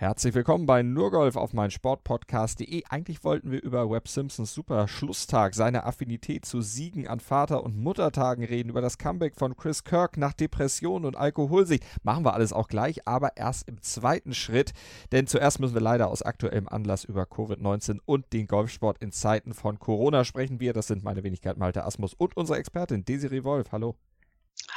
[0.00, 2.84] Herzlich willkommen bei Nurgolf auf mein Sportpodcast.de.
[2.88, 7.76] Eigentlich wollten wir über Webb Simpsons super Schlusstag, seine Affinität zu Siegen an Vater- und
[7.76, 11.84] Muttertagen reden, über das Comeback von Chris Kirk nach Depression und Alkoholsicht.
[12.02, 14.72] Machen wir alles auch gleich, aber erst im zweiten Schritt,
[15.12, 19.52] denn zuerst müssen wir leider aus aktuellem Anlass über Covid-19 und den Golfsport in Zeiten
[19.52, 20.72] von Corona sprechen wir.
[20.72, 23.70] Das sind meine Wenigkeit Malte Asmus und unsere Expertin Desiree Wolf.
[23.70, 23.96] Hallo.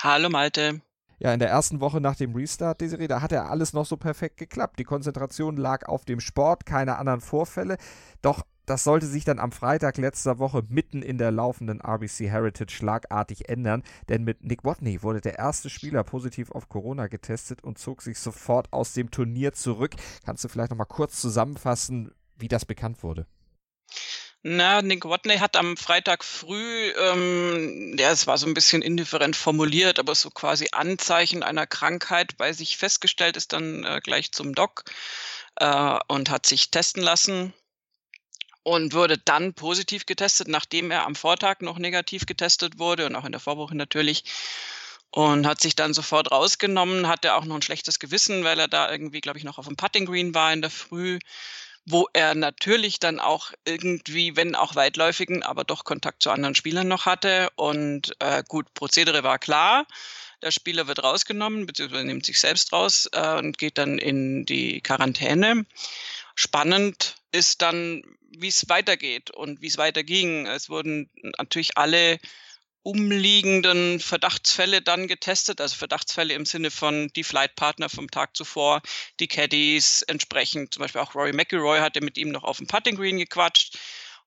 [0.02, 0.82] Hallo Malte.
[1.20, 3.98] Ja, in der ersten Woche nach dem Restart, Desiree, da hat ja alles noch so
[3.98, 4.80] perfekt geklappt.
[4.80, 7.77] Die Konzentration lag auf dem Sport, keine anderen Vorfälle.
[8.22, 12.73] Doch das sollte sich dann am Freitag letzter Woche mitten in der laufenden RBC Heritage
[12.73, 17.77] schlagartig ändern, denn mit Nick Watney wurde der erste Spieler positiv auf Corona getestet und
[17.77, 19.95] zog sich sofort aus dem Turnier zurück.
[20.25, 23.27] Kannst du vielleicht noch mal kurz zusammenfassen, wie das bekannt wurde?
[24.46, 29.38] Na, Nick Watney hat am Freitag früh, ähm, ja, es war so ein bisschen indifferent
[29.38, 34.54] formuliert, aber so quasi Anzeichen einer Krankheit bei sich festgestellt, ist dann äh, gleich zum
[34.54, 34.84] Doc
[35.56, 37.54] äh, und hat sich testen lassen
[38.64, 43.26] und wurde dann positiv getestet, nachdem er am Vortag noch negativ getestet wurde und auch
[43.26, 44.26] in der Vorwoche natürlich.
[45.12, 48.92] Und hat sich dann sofort rausgenommen, hatte auch noch ein schlechtes Gewissen, weil er da
[48.92, 51.20] irgendwie, glaube ich, noch auf dem Putting Green war in der Früh
[51.86, 56.88] wo er natürlich dann auch irgendwie, wenn auch weitläufigen, aber doch Kontakt zu anderen Spielern
[56.88, 57.50] noch hatte.
[57.56, 59.86] Und äh, gut, Prozedere war klar.
[60.42, 64.81] Der Spieler wird rausgenommen, beziehungsweise nimmt sich selbst raus äh, und geht dann in die
[64.81, 65.66] Quarantäne.
[66.36, 70.48] Spannend ist dann, wie es weitergeht und wie es weiterging.
[70.48, 72.20] Es wurden natürlich alle
[72.84, 78.81] umliegenden Verdachtsfälle dann getestet, also Verdachtsfälle im Sinne von die Flightpartner vom Tag zuvor,
[79.20, 82.95] die Caddies entsprechend, zum Beispiel auch Rory McIlroy hatte mit ihm noch auf dem Putting
[82.95, 83.78] Green gequatscht.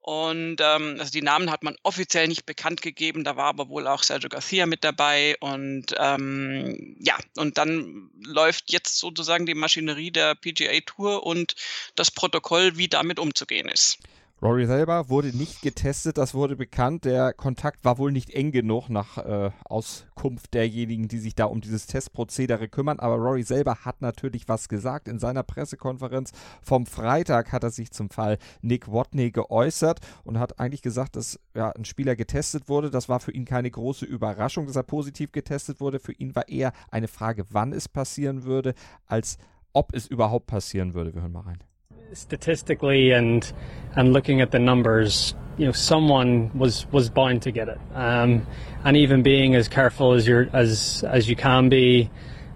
[0.06, 3.88] Und ähm, also die Namen hat man offiziell nicht bekannt gegeben, da war aber wohl
[3.88, 5.34] auch Sergio Garcia mit dabei.
[5.40, 11.56] Und ähm, ja, und dann läuft jetzt sozusagen die Maschinerie der PGA Tour und
[11.96, 13.98] das Protokoll, wie damit umzugehen ist.
[14.42, 17.06] Rory selber wurde nicht getestet, das wurde bekannt.
[17.06, 21.62] Der Kontakt war wohl nicht eng genug nach äh, Auskunft derjenigen, die sich da um
[21.62, 23.00] dieses Testprozedere kümmern.
[23.00, 25.08] Aber Rory selber hat natürlich was gesagt.
[25.08, 30.60] In seiner Pressekonferenz vom Freitag hat er sich zum Fall Nick Watney geäußert und hat
[30.60, 32.90] eigentlich gesagt, dass ja, ein Spieler getestet wurde.
[32.90, 35.98] Das war für ihn keine große Überraschung, dass er positiv getestet wurde.
[35.98, 38.74] Für ihn war eher eine Frage, wann es passieren würde,
[39.06, 39.38] als
[39.72, 41.14] ob es überhaupt passieren würde.
[41.14, 41.64] Wir hören mal rein.
[42.12, 43.50] Statistically and
[43.94, 47.80] and looking at the numbers, you know, someone was was bound to get it.
[47.94, 48.46] Um,
[48.84, 52.10] and even being as careful as you as as you can be,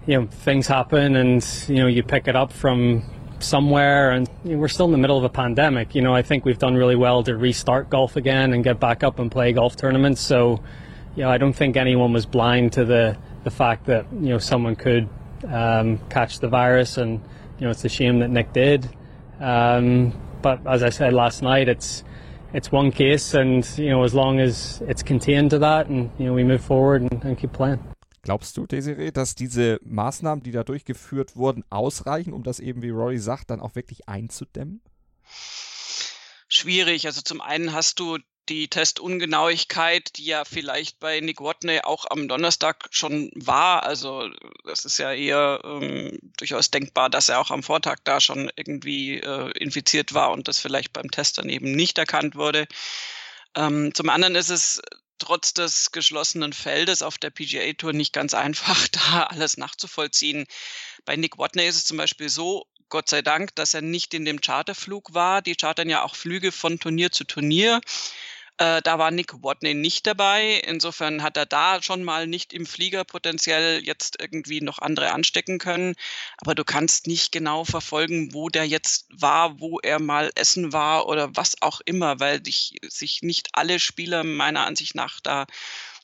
[0.05, 3.03] you know, things happen, and you know, you pick it up from
[3.39, 5.95] somewhere, and you know, we're still in the middle of a pandemic.
[5.95, 9.03] You know, I think we've done really well to restart golf again and get back
[9.03, 10.21] up and play golf tournaments.
[10.21, 10.61] So,
[11.15, 14.37] you know, I don't think anyone was blind to the the fact that you know
[14.37, 15.09] someone could
[15.47, 17.19] um, catch the virus, and
[17.59, 18.89] you know, it's a shame that Nick did.
[19.41, 22.03] Um, but as I said last night, it's
[22.53, 26.25] it's one case, and you know, as long as it's contained to that, and you
[26.27, 27.79] know, we move forward and, and keep playing.
[28.23, 32.91] Glaubst du, Desiree, dass diese Maßnahmen, die da durchgeführt wurden, ausreichen, um das eben, wie
[32.91, 34.81] Rory sagt, dann auch wirklich einzudämmen?
[36.47, 37.07] Schwierig.
[37.07, 38.19] Also zum einen hast du
[38.49, 43.83] die Testungenauigkeit, die ja vielleicht bei Nick Watney auch am Donnerstag schon war.
[43.83, 44.29] Also
[44.65, 49.19] das ist ja eher ähm, durchaus denkbar, dass er auch am Vortag da schon irgendwie
[49.19, 52.67] äh, infiziert war und das vielleicht beim Test dann eben nicht erkannt wurde.
[53.55, 54.81] Ähm, zum anderen ist es
[55.19, 60.45] trotz des geschlossenen Feldes auf der PGA Tour nicht ganz einfach, da alles nachzuvollziehen.
[61.05, 64.25] Bei Nick Watney ist es zum Beispiel so, Gott sei Dank, dass er nicht in
[64.25, 65.41] dem Charterflug war.
[65.41, 67.79] Die chartern ja auch Flüge von Turnier zu Turnier.
[68.61, 70.61] Äh, da war Nick Watney nicht dabei.
[70.67, 75.57] Insofern hat er da schon mal nicht im Flieger potenziell jetzt irgendwie noch andere anstecken
[75.57, 75.95] können.
[76.37, 81.07] Aber du kannst nicht genau verfolgen, wo der jetzt war, wo er mal essen war
[81.07, 85.47] oder was auch immer, weil dich, sich nicht alle Spieler meiner Ansicht nach da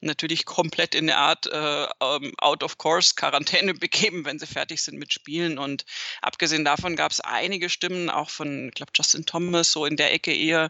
[0.01, 5.57] natürlich komplett in eine Art äh, ähm, Out-of-Course-Quarantäne begeben, wenn sie fertig sind mit Spielen.
[5.57, 5.85] Und
[6.21, 10.13] abgesehen davon gab es einige Stimmen, auch von, ich glaube, Justin Thomas, so in der
[10.13, 10.69] Ecke eher,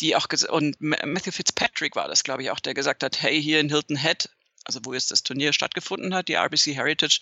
[0.00, 3.60] die auch, und Matthew Fitzpatrick war das, glaube ich, auch, der gesagt hat, hey, hier
[3.60, 4.28] in Hilton Head,
[4.64, 7.20] also wo jetzt das Turnier stattgefunden hat, die RBC Heritage,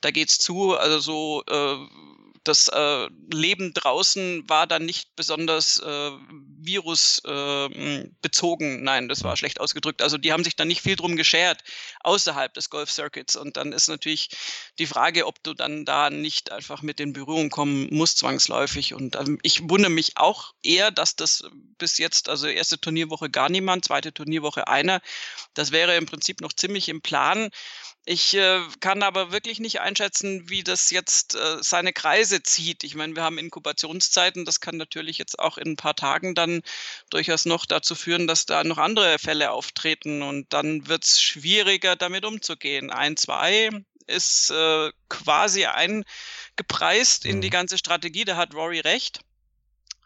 [0.00, 1.76] da geht's zu, also so äh,
[2.44, 6.10] das äh, Leben draußen war dann nicht besonders äh,
[6.62, 8.78] virusbezogen.
[8.78, 10.00] Äh, Nein, das war schlecht ausgedrückt.
[10.00, 11.62] Also die haben sich dann nicht viel drum geschert
[12.02, 13.36] außerhalb des Golf Circuits.
[13.36, 14.30] Und dann ist natürlich
[14.78, 18.94] die Frage, ob du dann da nicht einfach mit in Berührung kommen musst, zwangsläufig.
[18.94, 21.44] Und ähm, ich wundere mich auch eher, dass das
[21.78, 25.02] bis jetzt, also erste Turnierwoche gar niemand, zweite Turnierwoche einer.
[25.52, 27.50] Das wäre im Prinzip noch ziemlich im Plan.
[28.06, 32.82] Ich äh, kann aber wirklich nicht einschätzen, wie das jetzt äh, seine Kreise zieht.
[32.82, 34.44] Ich meine, wir haben Inkubationszeiten.
[34.44, 36.62] Das kann natürlich jetzt auch in ein paar Tagen dann
[37.10, 40.22] durchaus noch dazu führen, dass da noch andere Fälle auftreten.
[40.22, 42.90] Und dann wird es schwieriger, damit umzugehen.
[42.90, 43.70] Ein, zwei
[44.06, 47.52] ist äh, quasi eingepreist in die mhm.
[47.52, 48.24] ganze Strategie.
[48.24, 49.20] Da hat Rory recht.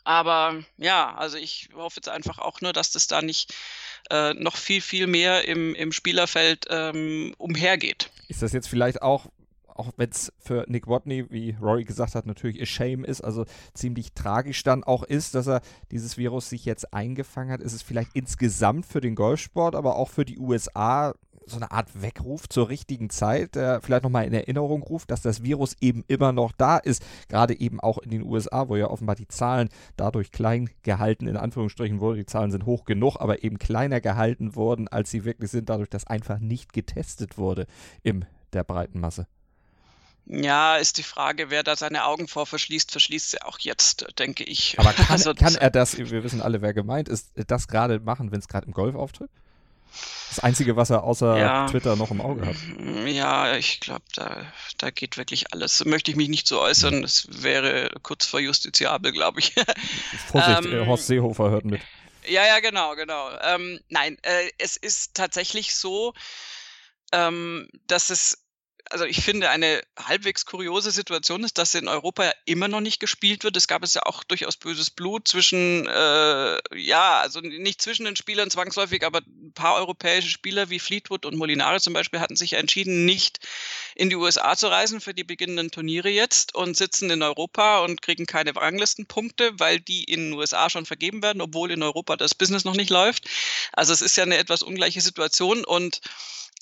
[0.05, 3.55] Aber ja, also ich hoffe jetzt einfach auch nur, dass das da nicht
[4.11, 8.11] äh, noch viel, viel mehr im, im Spielerfeld ähm, umhergeht.
[8.29, 9.27] Ist das jetzt vielleicht auch,
[9.67, 13.45] auch wenn es für Nick Watney, wie Rory gesagt hat, natürlich a shame ist, also
[13.75, 15.61] ziemlich tragisch dann auch ist, dass er
[15.91, 20.11] dieses Virus sich jetzt eingefangen hat, ist es vielleicht insgesamt für den Golfsport, aber auch
[20.11, 21.15] für die USA
[21.46, 25.43] so eine Art Weckruf zur richtigen Zeit, der vielleicht nochmal in Erinnerung ruft, dass das
[25.43, 27.05] Virus eben immer noch da ist.
[27.29, 31.37] Gerade eben auch in den USA, wo ja offenbar die Zahlen dadurch klein gehalten, in
[31.37, 32.19] Anführungsstrichen wurden.
[32.19, 35.91] Die Zahlen sind hoch genug, aber eben kleiner gehalten wurden, als sie wirklich sind, dadurch,
[35.91, 37.67] dass einfach nicht getestet wurde
[38.02, 39.26] in der breiten Masse.
[40.26, 44.44] Ja, ist die Frage, wer da seine Augen vor verschließt, verschließt sie auch jetzt, denke
[44.44, 44.79] ich.
[44.79, 48.32] Aber kann, also, kann er das, wir wissen alle, wer gemeint ist, das gerade machen,
[48.32, 49.31] wenn es gerade im Golf auftritt?
[50.29, 52.56] Das Einzige, was er außer ja, Twitter noch im Auge hat.
[53.06, 54.44] Ja, ich glaube, da,
[54.79, 55.85] da geht wirklich alles.
[55.85, 57.02] Möchte ich mich nicht so äußern.
[57.02, 59.55] Das wäre kurz vor justiziabel, glaube ich.
[60.26, 61.81] Vorsicht, ähm, Horst Seehofer hört mit.
[62.26, 63.29] Ja, ja, genau, genau.
[63.43, 66.14] Ähm, nein, äh, es ist tatsächlich so,
[67.12, 68.44] ähm, dass es
[68.90, 73.42] also ich finde, eine halbwegs kuriose Situation ist, dass in Europa immer noch nicht gespielt
[73.42, 73.56] wird.
[73.56, 78.16] Es gab es ja auch durchaus böses Blut zwischen, äh, ja, also nicht zwischen den
[78.16, 82.54] Spielern zwangsläufig, aber ein paar europäische Spieler wie Fleetwood und Molinari zum Beispiel hatten sich
[82.54, 83.38] entschieden, nicht
[83.94, 88.02] in die USA zu reisen für die beginnenden Turniere jetzt und sitzen in Europa und
[88.02, 92.34] kriegen keine Ranglistenpunkte, weil die in den USA schon vergeben werden, obwohl in Europa das
[92.34, 93.28] Business noch nicht läuft.
[93.72, 96.00] Also es ist ja eine etwas ungleiche Situation und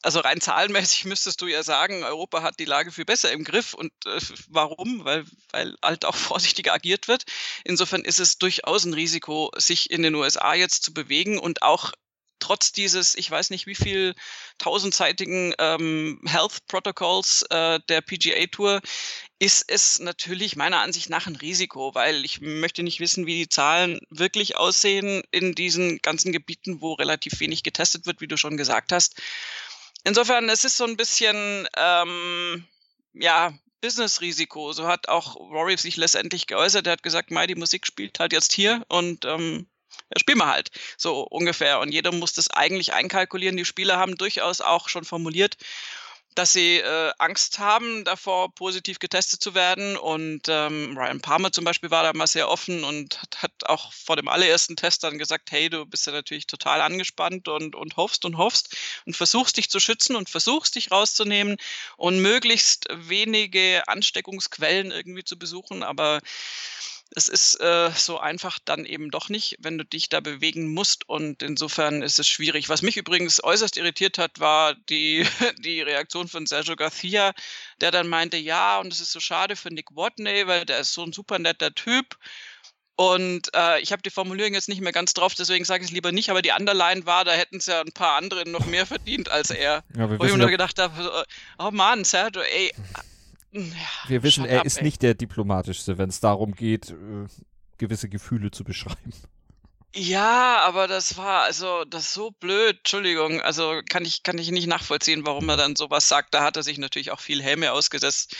[0.02, 3.74] also rein zahlenmäßig müsstest du ja sagen, Europa hat die Lage viel besser im Griff.
[3.74, 5.04] Und äh, warum?
[5.04, 7.24] Weil, weil halt auch vorsichtiger agiert wird.
[7.64, 11.92] Insofern ist es durchaus ein Risiko, sich in den USA jetzt zu bewegen und auch
[12.42, 14.14] trotz dieses, ich weiß nicht wie viel
[14.58, 18.80] tausendseitigen ähm, Health Protocols äh, der PGA Tour,
[19.38, 23.48] ist es natürlich meiner Ansicht nach ein Risiko, weil ich möchte nicht wissen, wie die
[23.48, 28.56] Zahlen wirklich aussehen in diesen ganzen Gebieten, wo relativ wenig getestet wird, wie du schon
[28.56, 29.20] gesagt hast.
[30.04, 32.66] Insofern, es ist so ein bisschen, ähm,
[33.14, 34.72] ja, Business-Risiko.
[34.72, 36.86] So hat auch Rory sich letztendlich geäußert.
[36.86, 40.46] Er hat gesagt, Mai, die Musik spielt halt jetzt hier und ähm, ja, spielen wir
[40.46, 40.70] halt.
[40.96, 41.80] So ungefähr.
[41.80, 43.56] Und jeder muss das eigentlich einkalkulieren.
[43.56, 45.56] Die Spieler haben durchaus auch schon formuliert,
[46.34, 49.96] dass sie äh, Angst haben, davor positiv getestet zu werden.
[49.96, 53.92] Und ähm, Ryan Palmer zum Beispiel war da mal sehr offen und hat, hat, auch
[53.92, 57.96] vor dem allerersten Test dann gesagt, hey, du bist ja natürlich total angespannt und, und
[57.96, 58.76] hoffst und hoffst
[59.06, 61.56] und versuchst dich zu schützen und versuchst dich rauszunehmen
[61.96, 65.82] und möglichst wenige Ansteckungsquellen irgendwie zu besuchen.
[65.82, 66.20] Aber
[67.14, 71.08] es ist äh, so einfach dann eben doch nicht, wenn du dich da bewegen musst.
[71.08, 72.68] Und insofern ist es schwierig.
[72.68, 75.26] Was mich übrigens äußerst irritiert hat, war die,
[75.58, 77.32] die Reaktion von Sergio Garcia,
[77.80, 80.94] der dann meinte, ja, und es ist so schade für Nick Watney, weil der ist
[80.94, 82.16] so ein super netter Typ.
[82.96, 85.94] Und äh, ich habe die Formulierung jetzt nicht mehr ganz drauf, deswegen sage ich es
[85.94, 88.86] lieber nicht, aber die Underline war, da hätten es ja ein paar andere noch mehr
[88.86, 89.82] verdient als er.
[89.96, 91.24] Ja, Wo ich mir nur gedacht habe,
[91.58, 92.72] oh Mann, Sergio, ey,
[93.52, 93.62] ja,
[94.08, 94.84] wir wissen, er ab, ist ey.
[94.84, 97.28] nicht der diplomatischste, wenn es darum geht, äh,
[97.78, 99.12] gewisse Gefühle zu beschreiben.
[99.94, 103.42] Ja, aber das war also das so blöd, Entschuldigung.
[103.42, 106.32] Also kann ich, kann ich nicht nachvollziehen, warum er dann sowas sagt.
[106.32, 108.34] Da hat er sich natürlich auch viel Helme ausgesetzt.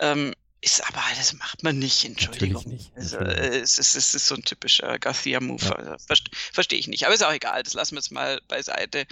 [0.00, 2.62] Ähm, ist aber, das macht man nicht, Entschuldigung.
[2.62, 2.96] Natürlich nicht.
[2.96, 5.64] Also, es, ist, es ist so ein typischer Garcia-Move.
[5.64, 5.72] Ja.
[5.72, 7.04] Also, Verstehe versteh ich nicht.
[7.04, 9.06] Aber ist auch egal, das lassen wir jetzt mal beiseite.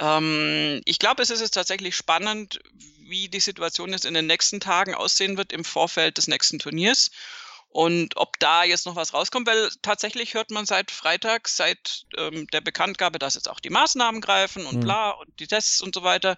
[0.00, 2.58] Ähm, ich glaube, es ist jetzt tatsächlich spannend,
[2.98, 7.12] wie die Situation jetzt in den nächsten Tagen aussehen wird im Vorfeld des nächsten Turniers.
[7.68, 12.48] Und ob da jetzt noch was rauskommt, weil tatsächlich hört man seit Freitag, seit ähm,
[12.48, 14.80] der Bekanntgabe, dass jetzt auch die Maßnahmen greifen und mhm.
[14.80, 16.36] bla und die Tests und so weiter,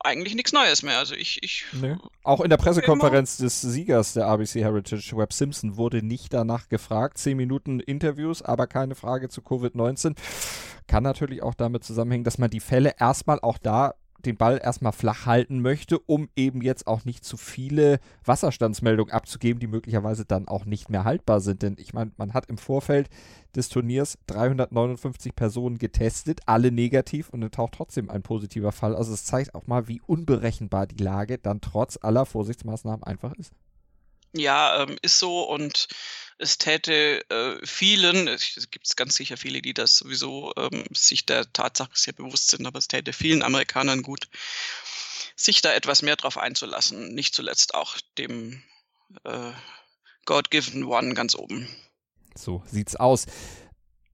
[0.00, 0.98] eigentlich nichts Neues mehr.
[0.98, 1.42] Also ich.
[1.42, 1.96] ich nee.
[2.22, 7.18] Auch in der Pressekonferenz des Siegers der ABC Heritage, Web Simpson, wurde nicht danach gefragt.
[7.18, 10.16] Zehn Minuten Interviews, aber keine Frage zu Covid-19.
[10.86, 14.92] Kann natürlich auch damit zusammenhängen, dass man die Fälle erstmal auch da den Ball erstmal
[14.92, 20.48] flach halten möchte, um eben jetzt auch nicht zu viele Wasserstandsmeldungen abzugeben, die möglicherweise dann
[20.48, 21.62] auch nicht mehr haltbar sind.
[21.62, 23.08] Denn ich meine, man hat im Vorfeld
[23.54, 28.96] des Turniers 359 Personen getestet, alle negativ und dann taucht trotzdem ein positiver Fall.
[28.96, 33.52] Also es zeigt auch mal, wie unberechenbar die Lage dann trotz aller Vorsichtsmaßnahmen einfach ist.
[34.34, 35.88] Ja, ähm, ist so und
[36.38, 41.52] es täte äh, vielen, es gibt ganz sicher viele, die das sowieso ähm, sich der
[41.52, 44.28] Tatsache sehr bewusst sind, aber es täte vielen Amerikanern gut,
[45.36, 47.14] sich da etwas mehr drauf einzulassen.
[47.14, 48.62] Nicht zuletzt auch dem
[49.24, 49.52] äh,
[50.24, 51.68] God-Given One ganz oben.
[52.34, 53.26] So sieht's aus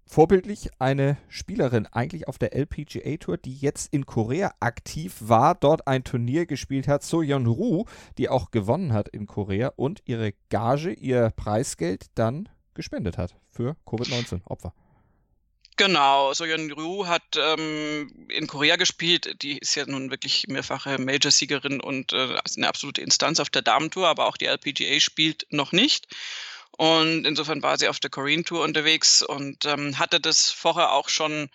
[0.06, 5.87] vorbildlich eine Spielerin eigentlich auf der LPGA Tour, die jetzt in Korea aktiv war, dort
[5.87, 7.84] ein Turnier gespielt hat, So Yeon Ru,
[8.18, 13.76] die auch gewonnen hat in Korea und ihre Gage, ihr Preisgeld dann gespendet hat für
[13.87, 14.73] Covid-19-Opfer.
[15.76, 19.42] Genau, Soyeon Ryu hat ähm, in Korea gespielt.
[19.42, 24.06] Die ist ja nun wirklich mehrfache Major-Siegerin und äh, eine absolute Instanz auf der Damentour,
[24.06, 26.06] aber auch die LPGA spielt noch nicht.
[26.76, 31.08] Und insofern war sie auf der Korean Tour unterwegs und ähm, hatte das vorher auch
[31.08, 31.48] schon,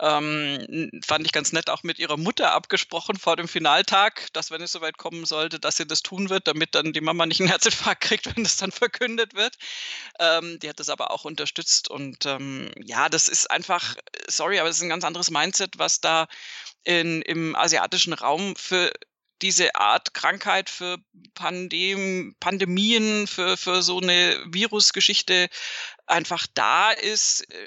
[0.00, 4.62] ähm, fand ich ganz nett, auch mit ihrer Mutter abgesprochen vor dem Finaltag, dass wenn
[4.62, 7.48] es soweit kommen sollte, dass sie das tun wird, damit dann die Mama nicht einen
[7.50, 9.56] Herzinfarkt kriegt, wenn das dann verkündet wird.
[10.18, 13.96] Ähm, die hat das aber auch unterstützt und ähm, ja, das ist einfach,
[14.26, 16.28] sorry, aber das ist ein ganz anderes Mindset, was da
[16.84, 18.92] in, im asiatischen Raum für
[19.42, 20.98] diese Art Krankheit für
[21.34, 25.48] Pandem Pandemien, für, für so eine Virusgeschichte
[26.06, 27.66] einfach da ist, äh,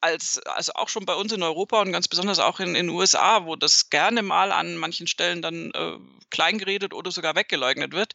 [0.00, 3.46] als, also auch schon bei uns in Europa und ganz besonders auch in den USA,
[3.46, 5.96] wo das gerne mal an manchen Stellen dann äh,
[6.30, 8.14] kleingeredet oder sogar weggeleugnet wird.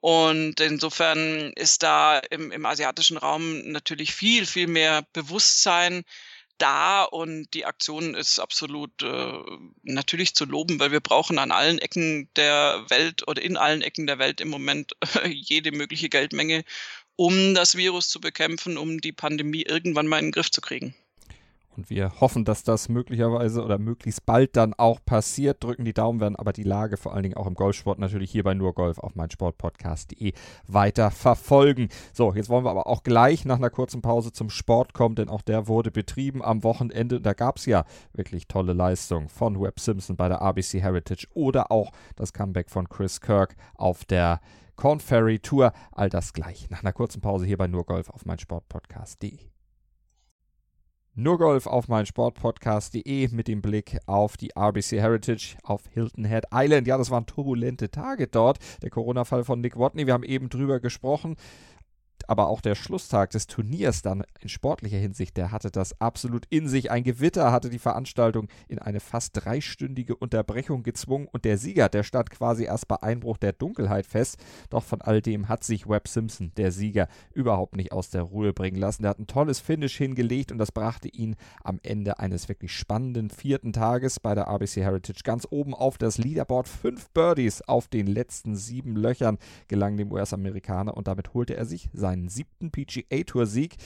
[0.00, 6.04] Und insofern ist da im, im asiatischen Raum natürlich viel, viel mehr Bewusstsein
[6.58, 9.32] da und die Aktion ist absolut äh,
[9.82, 14.06] natürlich zu loben, weil wir brauchen an allen Ecken der Welt oder in allen Ecken
[14.06, 14.92] der Welt im Moment
[15.26, 16.64] jede mögliche Geldmenge,
[17.16, 20.94] um das Virus zu bekämpfen, um die Pandemie irgendwann mal in den Griff zu kriegen.
[21.76, 25.62] Und wir hoffen, dass das möglicherweise oder möglichst bald dann auch passiert.
[25.62, 28.44] Drücken die Daumen, werden aber die Lage vor allen Dingen auch im Golfsport natürlich hier
[28.44, 30.32] bei nur Golf auf meinsportpodcast.de
[30.66, 31.88] weiter verfolgen.
[32.12, 35.28] So, jetzt wollen wir aber auch gleich nach einer kurzen Pause zum Sport kommen, denn
[35.28, 37.20] auch der wurde betrieben am Wochenende.
[37.20, 41.70] Da gab es ja wirklich tolle Leistungen von Webb Simpson bei der RBC Heritage oder
[41.70, 44.40] auch das Comeback von Chris Kirk auf der
[44.76, 45.72] Corn Ferry Tour.
[45.92, 49.55] All das gleich nach einer kurzen Pause hier bei nur Golf auf meinsportpodcast.de.
[51.18, 56.44] Nur Golf auf mein Sportpodcast.de mit dem Blick auf die RBC Heritage auf Hilton Head
[56.52, 56.86] Island.
[56.86, 58.58] Ja, das waren turbulente Tage dort.
[58.82, 61.36] Der Corona-Fall von Nick Watney, wir haben eben drüber gesprochen
[62.26, 66.68] aber auch der Schlusstag des Turniers dann in sportlicher Hinsicht, der hatte das absolut in
[66.68, 66.90] sich.
[66.90, 72.02] Ein Gewitter hatte die Veranstaltung in eine fast dreistündige Unterbrechung gezwungen und der Sieger, der
[72.02, 74.38] stand quasi erst bei Einbruch der Dunkelheit fest.
[74.70, 78.52] Doch von all dem hat sich Webb Simpson, der Sieger, überhaupt nicht aus der Ruhe
[78.52, 79.04] bringen lassen.
[79.04, 83.30] Er hat ein tolles Finish hingelegt und das brachte ihn am Ende eines wirklich spannenden
[83.30, 86.68] vierten Tages bei der RBC Heritage ganz oben auf das Leaderboard.
[86.68, 91.88] Fünf Birdies auf den letzten sieben Löchern gelangen dem US-Amerikaner und damit holte er sich
[91.92, 93.76] sein seinen siebten PGA-Tour-Sieg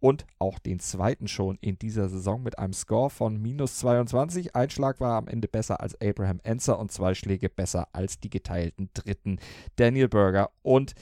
[0.00, 4.56] und auch den zweiten schon in dieser Saison mit einem Score von minus 22.
[4.56, 8.30] Ein Schlag war am Ende besser als Abraham Enser und zwei Schläge besser als die
[8.30, 9.38] geteilten dritten
[9.76, 10.94] Daniel Berger und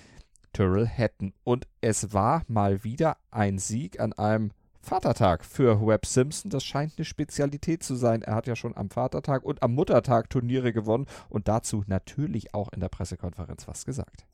[0.52, 1.32] Tyrrell Hatton.
[1.44, 6.50] Und es war mal wieder ein Sieg an einem Vatertag für Webb Simpson.
[6.50, 8.22] Das scheint eine Spezialität zu sein.
[8.22, 12.72] Er hat ja schon am Vatertag und am Muttertag Turniere gewonnen und dazu natürlich auch
[12.72, 14.26] in der Pressekonferenz was gesagt.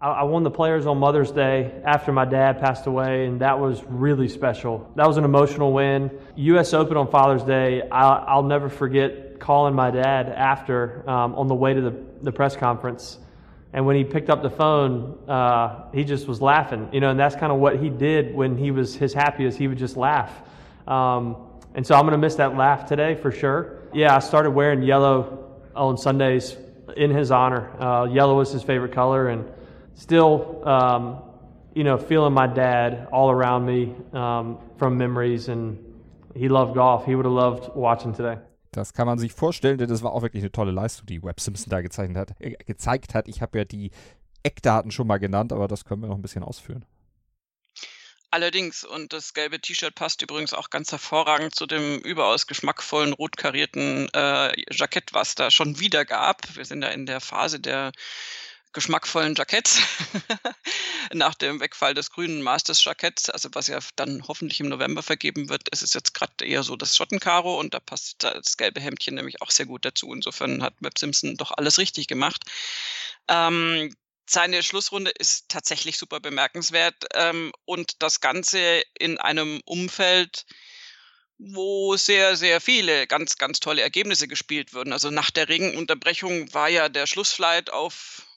[0.00, 3.82] I won the Players on Mother's Day after my dad passed away, and that was
[3.82, 4.88] really special.
[4.94, 6.12] That was an emotional win.
[6.36, 6.72] U.S.
[6.72, 11.54] Open on Father's Day, I'll, I'll never forget calling my dad after um, on the
[11.56, 13.18] way to the, the press conference.
[13.72, 17.18] And when he picked up the phone, uh, he just was laughing, you know, and
[17.18, 19.58] that's kind of what he did when he was his happiest.
[19.58, 20.32] He would just laugh.
[20.86, 21.36] Um,
[21.74, 23.82] and so I'm going to miss that laugh today for sure.
[23.92, 26.56] Yeah, I started wearing yellow on Sundays
[26.96, 27.68] in his honor.
[27.82, 29.44] Uh, yellow was his favorite color, and
[29.98, 31.18] still, um,
[31.74, 35.78] you know, feeling my dad all around me um, from memories, and
[36.34, 37.04] he loved golf.
[37.04, 38.38] He would have loved watching today.
[38.70, 41.40] Das kann man sich vorstellen, denn das war auch wirklich eine tolle Leistung, die Webb
[41.40, 42.40] Simpson da gezeichnet hat.
[42.40, 43.26] Äh, gezeigt hat.
[43.26, 43.90] Ich habe ja die
[44.42, 46.84] Eckdaten schon mal genannt, aber das können wir noch ein bisschen ausführen.
[48.30, 53.38] Allerdings, und das gelbe T-Shirt passt übrigens auch ganz hervorragend zu dem überaus geschmackvollen, rot
[53.38, 56.42] karierten äh, Jackett, was da schon wieder gab.
[56.54, 57.90] Wir sind ja in der Phase der
[58.72, 59.80] geschmackvollen Jacketts
[61.12, 65.48] nach dem Wegfall des grünen Masters Jacketts, also was ja dann hoffentlich im November vergeben
[65.48, 65.68] wird.
[65.70, 69.42] Es ist jetzt gerade eher so das Schottenkaro und da passt das gelbe Hemdchen nämlich
[69.42, 70.12] auch sehr gut dazu.
[70.12, 72.44] Insofern hat Web Simpson doch alles richtig gemacht.
[73.28, 73.94] Ähm,
[74.28, 80.44] seine Schlussrunde ist tatsächlich super bemerkenswert ähm, und das Ganze in einem Umfeld,
[81.38, 84.92] wo sehr, sehr viele ganz, ganz tolle Ergebnisse gespielt wurden.
[84.92, 88.27] Also nach der Regenunterbrechung war ja der Schlussflight auf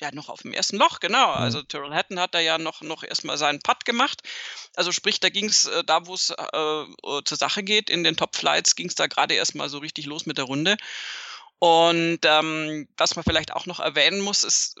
[0.00, 1.28] ja, noch auf dem ersten Loch, genau.
[1.28, 1.42] Mhm.
[1.42, 4.22] Also Tyrrell Hatton hat da ja noch, noch erstmal seinen Putt gemacht.
[4.76, 6.84] Also sprich, da ging es, äh, da wo es äh,
[7.24, 10.26] zur Sache geht, in den Top Flights ging es da gerade erstmal so richtig los
[10.26, 10.76] mit der Runde.
[11.60, 14.76] Und ähm, was man vielleicht auch noch erwähnen muss, es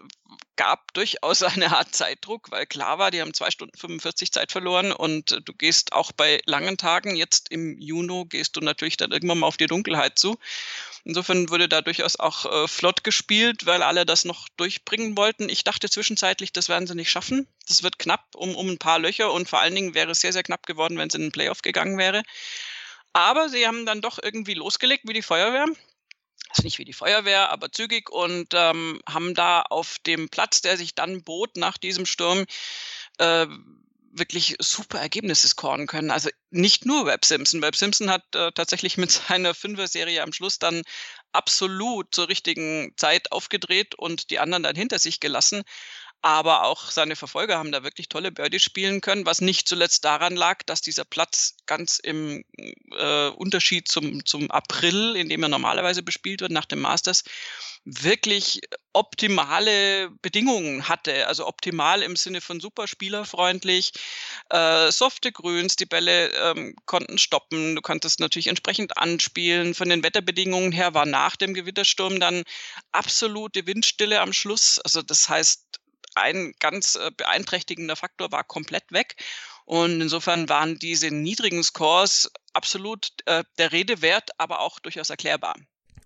[0.54, 4.92] gab durchaus eine Art Zeitdruck, weil klar war, die haben zwei Stunden 45 Zeit verloren
[4.92, 9.10] und äh, du gehst auch bei langen Tagen, jetzt im Juni, gehst du natürlich dann
[9.10, 10.38] irgendwann mal auf die Dunkelheit zu.
[11.04, 15.48] Insofern wurde da durchaus auch äh, flott gespielt, weil alle das noch durchbringen wollten.
[15.48, 17.48] Ich dachte zwischenzeitlich, das werden sie nicht schaffen.
[17.66, 20.32] Das wird knapp um, um ein paar Löcher und vor allen Dingen wäre es sehr,
[20.32, 22.22] sehr knapp geworden, wenn es in den Playoff gegangen wäre.
[23.12, 25.66] Aber sie haben dann doch irgendwie losgelegt wie die Feuerwehr
[26.50, 30.76] also nicht wie die Feuerwehr, aber zügig und ähm, haben da auf dem Platz, der
[30.76, 32.44] sich dann bot nach diesem Sturm,
[33.18, 33.46] äh,
[34.12, 36.10] wirklich super Ergebnisse scoren können.
[36.10, 37.62] Also nicht nur Web Simpson.
[37.62, 40.82] Web Simpson hat äh, tatsächlich mit seiner Fünfer-Serie am Schluss dann
[41.32, 45.62] absolut zur richtigen Zeit aufgedreht und die anderen dann hinter sich gelassen
[46.20, 50.34] aber auch seine Verfolger haben da wirklich tolle Birdies spielen können, was nicht zuletzt daran
[50.34, 52.44] lag, dass dieser Platz ganz im
[52.98, 57.22] äh, Unterschied zum, zum April, in dem er normalerweise bespielt wird nach dem Masters,
[57.84, 58.60] wirklich
[58.92, 61.28] optimale Bedingungen hatte.
[61.28, 63.92] Also optimal im Sinne von super spielerfreundlich,
[64.50, 69.74] äh, softe Grüns, die Bälle ähm, konnten stoppen, du konntest natürlich entsprechend anspielen.
[69.74, 72.42] Von den Wetterbedingungen her war nach dem Gewittersturm dann
[72.90, 74.80] absolute Windstille am Schluss.
[74.80, 75.77] Also das heißt,
[76.18, 79.16] ein ganz äh, beeinträchtigender Faktor war komplett weg.
[79.64, 85.54] Und insofern waren diese niedrigen Scores absolut äh, der Rede wert, aber auch durchaus erklärbar.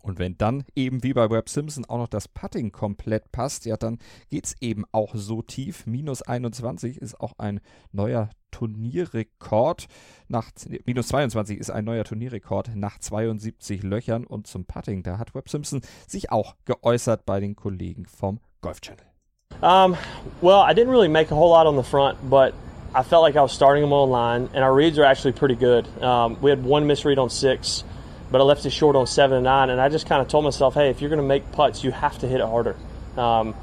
[0.03, 3.77] Und wenn dann eben wie bei Webb Simpson auch noch das Putting komplett passt, ja,
[3.77, 3.99] dann
[4.31, 5.87] geht es eben auch so tief.
[5.87, 7.61] Minus 21 ist auch ein
[7.93, 9.87] neuer Turnierrekord.
[10.27, 10.51] Nach,
[10.85, 14.27] minus 22 ist ein neuer Turnierrekord nach 72 Löchern.
[14.27, 18.81] Und zum Putting, da hat Webb Simpson sich auch geäußert bei den Kollegen vom Golf
[18.81, 19.12] Channel.
[19.61, 19.97] Um,
[20.41, 22.55] well, I didn't really make a whole lot on the front, but
[22.95, 25.87] I felt like I was starting them online, and our reads are actually pretty good.
[26.03, 27.85] Um, we had one misread on six,
[28.31, 30.45] but I left it short on seven and nine, and I just kind of told
[30.45, 32.77] myself, hey, if you're going to make putts, you have to hit it harder.
[33.17, 33.55] Um,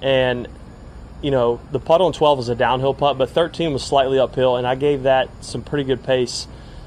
[0.00, 0.48] and
[1.22, 4.56] you know, the putt on 12 was a downhill putt, but 13 was slightly uphill,
[4.56, 6.46] and I gave that some pretty good pace.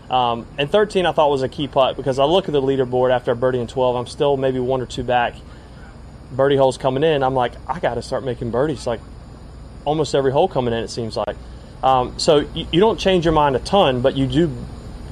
[0.09, 3.11] Um, and 13 I thought was a key putt because I look at the leaderboard
[3.11, 5.35] after birdie in 12, I'm still maybe one or two back
[6.35, 8.99] birdie holes coming in, I'm like, I got to start making birdies like
[9.85, 10.83] almost every hole coming in.
[10.83, 11.35] It seems like.
[11.83, 14.51] Um, so you, you, don't change your mind a ton, but you do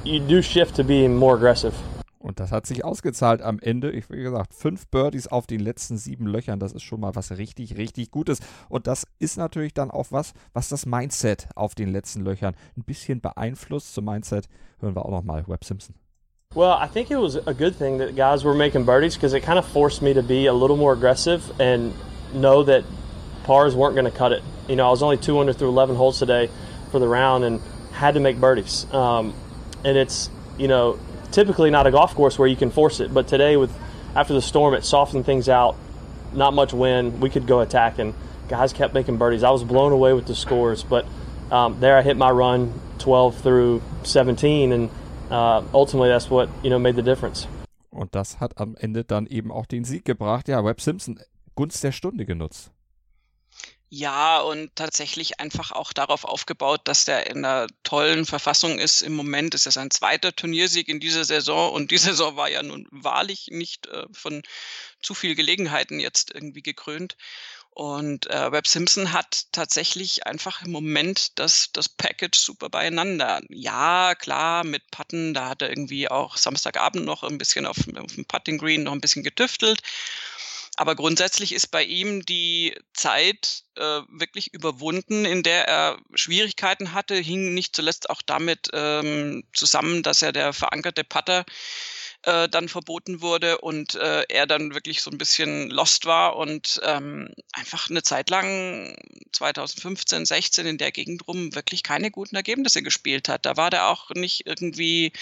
[0.04, 1.74] you do shift to being more aggressive.
[2.20, 3.90] Und das hat sich ausgezahlt am Ende.
[3.90, 6.60] Ich wie gesagt, fünf Birdies auf den letzten sieben Löchern.
[6.60, 8.40] Das ist schon mal was richtig, richtig Gutes.
[8.68, 12.84] Und das ist natürlich dann auch was, was das Mindset auf den letzten Löchern ein
[12.84, 13.94] bisschen beeinflusst.
[13.94, 14.48] Zum Mindset
[14.80, 15.94] hören wir auch nochmal Webb Simpson.
[16.56, 19.42] Well, I think it was a good thing that guys were making birdies because it
[19.42, 21.94] kind of forced me to be a little more aggressive and
[22.34, 22.82] know that
[23.44, 24.42] pars weren't going to cut it.
[24.66, 26.50] You know, I was only two under through 11 holes today
[26.90, 27.60] for the round and
[27.92, 28.92] had to make birdies.
[28.92, 29.32] Um,
[29.84, 30.98] and it's, you know,
[31.30, 33.72] typically not a golf course where you can force it, but today with
[34.16, 35.76] after the storm, it softened things out.
[36.32, 38.12] Not much wind, we could go attacking.
[38.48, 39.44] Guys kept making birdies.
[39.44, 41.06] I was blown away with the scores, but
[41.52, 44.90] um, there I hit my run 12 through 17 and
[45.30, 47.46] uh, ultimately that's what you know made the difference.
[47.90, 50.48] Und das hat am Ende dann eben auch den Sieg gebracht.
[50.48, 51.20] Ja, Webb Simpson
[51.56, 52.70] Gunst der Stunde genutzt.
[53.92, 59.02] Ja, und tatsächlich einfach auch darauf aufgebaut, dass der in einer tollen Verfassung ist.
[59.02, 62.62] Im Moment ist es ein zweiter Turniersieg in dieser Saison und die Saison war ja
[62.62, 64.42] nun wahrlich nicht äh, von
[65.02, 67.16] zu viel Gelegenheiten jetzt irgendwie gekrönt.
[67.80, 73.40] Und äh, Webb Simpson hat tatsächlich einfach im Moment das, das Package super beieinander.
[73.48, 78.14] Ja, klar, mit Putten, da hat er irgendwie auch Samstagabend noch ein bisschen auf, auf
[78.14, 79.80] dem Putting Green noch ein bisschen getüftelt.
[80.76, 87.14] Aber grundsätzlich ist bei ihm die Zeit äh, wirklich überwunden, in der er Schwierigkeiten hatte,
[87.14, 91.46] hing nicht zuletzt auch damit ähm, zusammen, dass er der verankerte Putter
[92.22, 96.80] äh, dann verboten wurde und äh, er dann wirklich so ein bisschen lost war und
[96.84, 98.96] ähm, einfach eine Zeit lang
[99.32, 103.46] 2015, 16 in der Gegend rum wirklich keine guten Ergebnisse gespielt hat.
[103.46, 105.12] Da war der auch nicht irgendwie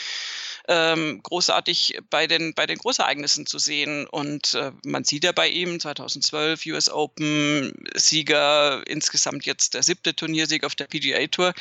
[0.66, 4.06] ähm, großartig bei den, bei den Großereignissen zu sehen.
[4.06, 10.14] Und äh, man sieht ja bei ihm 2012 US Open Sieger, insgesamt jetzt der siebte
[10.14, 11.54] Turniersieg auf der PGA Tour.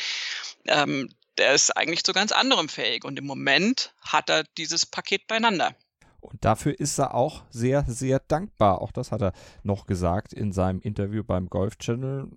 [0.65, 3.03] Ähm, der ist eigentlich zu ganz anderem fähig.
[3.03, 5.75] Und im Moment hat er dieses Paket beieinander.
[6.19, 8.81] Und dafür ist er auch sehr, sehr dankbar.
[8.81, 12.27] Auch das hat er noch gesagt in seinem Interview beim Golf Channel.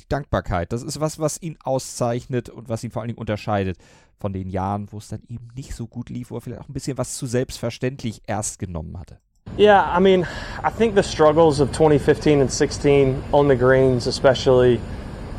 [0.00, 3.76] Die Dankbarkeit, das ist was, was ihn auszeichnet und was ihn vor allen Dingen unterscheidet
[4.20, 6.68] von den Jahren, wo es dann eben nicht so gut lief, wo er vielleicht auch
[6.68, 9.18] ein bisschen was zu selbstverständlich erst genommen hatte.
[9.58, 10.26] Yeah, I mean,
[10.62, 14.78] I think the struggles of 2015 and 16 on the greens, especially,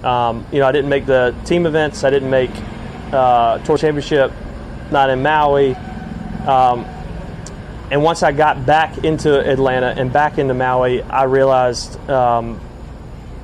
[0.03, 2.51] um, you know, I didn't make the team events, I didn't make
[3.13, 4.31] uh, Tour Championship,
[4.91, 5.75] not in Maui.
[6.45, 6.85] Um,
[7.91, 12.61] and once I got back into Atlanta and back into Maui, I realized um,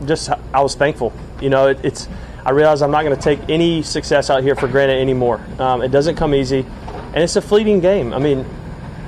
[0.06, 1.14] just I was thankful.
[1.42, 2.08] You know, it, it's
[2.46, 5.44] I realized I'm not going to take any success out here for granted anymore.
[5.58, 8.14] Um, it doesn't come easy, and it's a fleeting game.
[8.14, 8.46] I mean,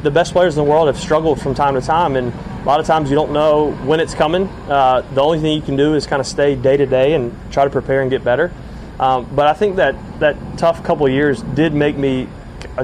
[0.02, 2.80] the best players in the world have struggled from time to time, and a lot
[2.80, 4.48] of times you don't know when it's coming.
[4.67, 7.36] Uh, the only thing you can do is kind of stay day to day and
[7.52, 8.52] try to prepare and get better.
[8.99, 12.27] Um, but I think that that tough couple years did make me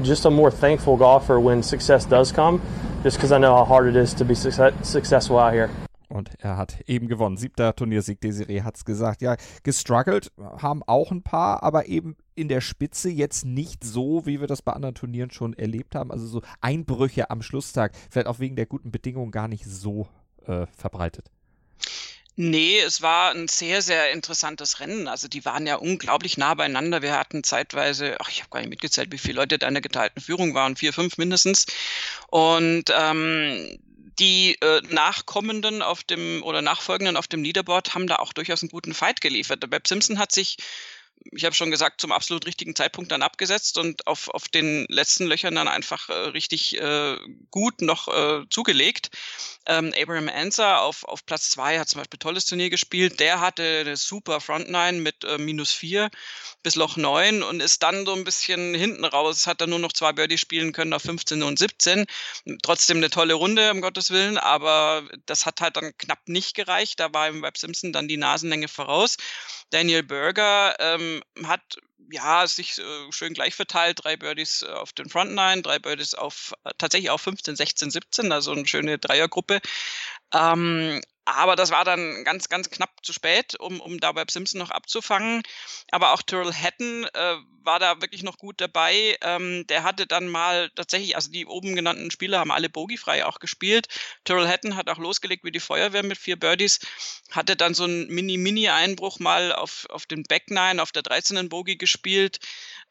[0.01, 2.61] just a more thankful golfer when success does come,
[3.03, 5.69] just because I know how hard it is to be success, successful out here.
[6.09, 7.37] Und er hat eben gewonnen.
[7.37, 8.21] Siebter Turniersieg.
[8.21, 9.23] Desiree hat es gesagt.
[9.23, 14.39] Ja, gestruggelt haben auch ein paar, aber eben in der Spitze jetzt nicht so, wie
[14.39, 16.11] wir das bei anderen Turnieren schon erlebt haben.
[16.11, 17.93] Also so Einbrüche am Schlusstag.
[18.11, 20.05] Vielleicht auch wegen der guten Bedingungen gar nicht so
[20.45, 21.31] äh, verbreitet.
[22.35, 25.07] Nee, es war ein sehr, sehr interessantes Rennen.
[25.07, 27.03] Also die waren ja unglaublich nah beieinander.
[27.03, 29.81] Wir hatten zeitweise, ach, ich habe gar nicht mitgezählt, wie viele Leute da in der
[29.81, 31.67] geteilten Führung waren, vier, fünf mindestens.
[32.29, 33.77] Und ähm,
[34.17, 38.69] die äh, Nachkommenden auf dem oder Nachfolgenden auf dem Leaderboard haben da auch durchaus einen
[38.69, 39.61] guten Fight geliefert.
[39.61, 40.57] Der Webb Simpson hat sich
[41.31, 45.25] ich habe schon gesagt, zum absolut richtigen Zeitpunkt dann abgesetzt und auf, auf den letzten
[45.25, 47.17] Löchern dann einfach äh, richtig äh,
[47.49, 49.09] gut noch äh, zugelegt.
[49.65, 53.19] Ähm, Abraham Anser auf, auf Platz zwei hat zum Beispiel tolles Turnier gespielt.
[53.19, 56.09] Der hatte eine super Frontline mit äh, minus vier
[56.63, 59.93] bis Loch neun und ist dann so ein bisschen hinten raus, hat dann nur noch
[59.93, 62.05] zwei Birdies spielen können auf 15 und 17.
[62.61, 66.99] Trotzdem eine tolle Runde, um Gottes Willen, aber das hat halt dann knapp nicht gereicht.
[66.99, 69.17] Da war im Web Simpson dann die Nasenlänge voraus.
[69.69, 71.02] Daniel Berger ähm,
[71.45, 71.61] hat
[72.11, 76.13] ja sich äh, schön gleich verteilt, drei Birdies äh, auf den Front Nine, drei Birdies
[76.13, 79.61] auf äh, tatsächlich auf 15, 16, 17, also eine schöne Dreiergruppe.
[80.33, 84.59] Ähm, aber das war dann ganz, ganz knapp zu spät, um, um da bei Simpson
[84.59, 85.41] noch abzufangen.
[85.91, 89.17] Aber auch Tyrrell Hatton äh, war da wirklich noch gut dabei.
[89.21, 93.39] Ähm, der hatte dann mal tatsächlich, also die oben genannten Spieler haben alle bogiefrei auch
[93.39, 93.87] gespielt.
[94.25, 96.79] Tyrrell Hatton hat auch losgelegt wie die Feuerwehr mit vier Birdies.
[97.31, 101.47] Hatte dann so einen Mini-Mini-Einbruch mal auf, auf den Back Nine, auf der 13.
[101.47, 102.39] Bogie gespielt.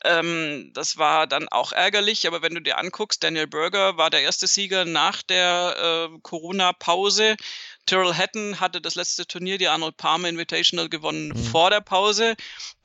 [0.04, 4.22] Ähm, das war dann auch ärgerlich, aber wenn du dir anguckst, Daniel Berger war der
[4.22, 7.36] erste Sieger nach der äh, Corona-Pause.
[7.86, 11.44] Tyrrell Hatton hatte das letzte Turnier, die Arnold Palmer Invitational, gewonnen mhm.
[11.44, 12.36] vor der Pause.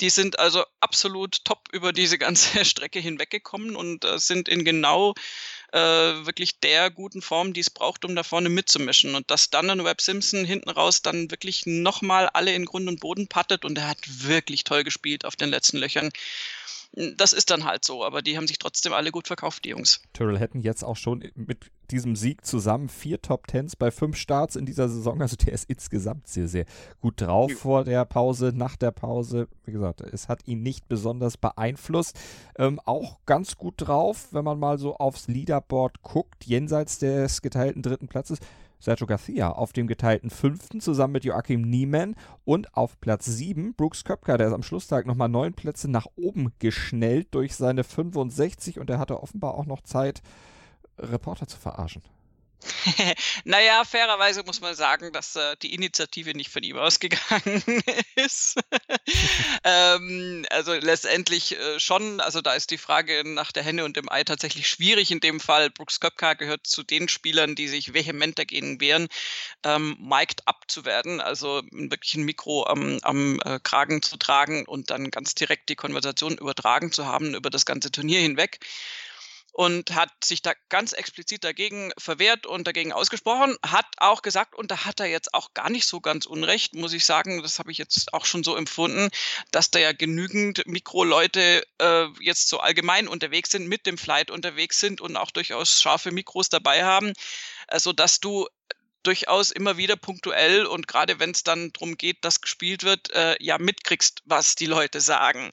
[0.02, 5.14] Die sind also absolut top über diese ganze Strecke hinweggekommen und äh, sind in genau
[5.72, 9.16] äh, wirklich der guten Form, die es braucht, um da vorne mitzumischen.
[9.16, 13.00] Und dass dann ein Webb Simpson hinten raus dann wirklich nochmal alle in Grund und
[13.00, 16.12] Boden pattet und er hat wirklich toll gespielt auf den letzten Löchern
[16.94, 20.02] das ist dann halt so, aber die haben sich trotzdem alle gut verkauft, die Jungs.
[20.14, 24.56] Tyrrell hätten jetzt auch schon mit diesem Sieg zusammen vier Top Tens bei fünf Starts
[24.56, 25.22] in dieser Saison.
[25.22, 26.66] Also der ist insgesamt sehr, sehr
[27.00, 29.48] gut drauf vor der Pause, nach der Pause.
[29.66, 32.20] Wie gesagt, es hat ihn nicht besonders beeinflusst.
[32.58, 37.82] Ähm, auch ganz gut drauf, wenn man mal so aufs Leaderboard guckt, jenseits des geteilten
[37.82, 38.40] dritten Platzes.
[38.80, 44.04] Sergio Garcia auf dem geteilten fünften zusammen mit Joachim Niemann und auf Platz sieben Brooks
[44.04, 48.90] Köpker, der ist am Schlusstag nochmal neun Plätze nach oben geschnellt durch seine 65 und
[48.90, 50.22] er hatte offenbar auch noch Zeit,
[51.00, 52.04] Reporter zu verarschen.
[53.46, 57.64] naja, fairerweise muss man sagen, dass äh, die Initiative nicht von ihm ausgegangen
[58.16, 58.60] ist.
[59.64, 64.10] ähm, also letztendlich äh, schon, also da ist die Frage nach der Henne und dem
[64.10, 65.70] Ei tatsächlich schwierig in dem Fall.
[65.70, 69.08] Brooks Köpka gehört zu den Spielern, die sich vehement dagegen wehren,
[69.64, 75.12] ähm, mic'd abzuwerden, also wirklich ein Mikro am, am äh, Kragen zu tragen und dann
[75.12, 78.60] ganz direkt die Konversation übertragen zu haben über das ganze Turnier hinweg.
[79.58, 84.70] Und hat sich da ganz explizit dagegen verwehrt und dagegen ausgesprochen, hat auch gesagt, und
[84.70, 87.72] da hat er jetzt auch gar nicht so ganz unrecht, muss ich sagen, das habe
[87.72, 89.10] ich jetzt auch schon so empfunden,
[89.50, 94.80] dass da ja genügend Mikroleute äh, jetzt so allgemein unterwegs sind, mit dem Flight unterwegs
[94.80, 97.14] sind und auch durchaus scharfe Mikros dabei haben,
[97.68, 98.48] also dass du
[99.02, 103.36] durchaus immer wieder punktuell und gerade wenn es dann darum geht, dass gespielt wird, äh,
[103.40, 105.52] ja mitkriegst, was die Leute sagen.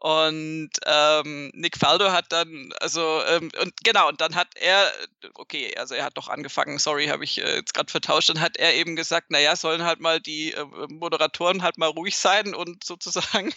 [0.00, 4.92] Und ähm, Nick Faldo hat dann, also, ähm, und genau, und dann hat er,
[5.34, 8.56] okay, also er hat doch angefangen, sorry, habe ich äh, jetzt gerade vertauscht, dann hat
[8.56, 12.84] er eben gesagt, naja, sollen halt mal die äh, Moderatoren halt mal ruhig sein und
[12.84, 13.52] sozusagen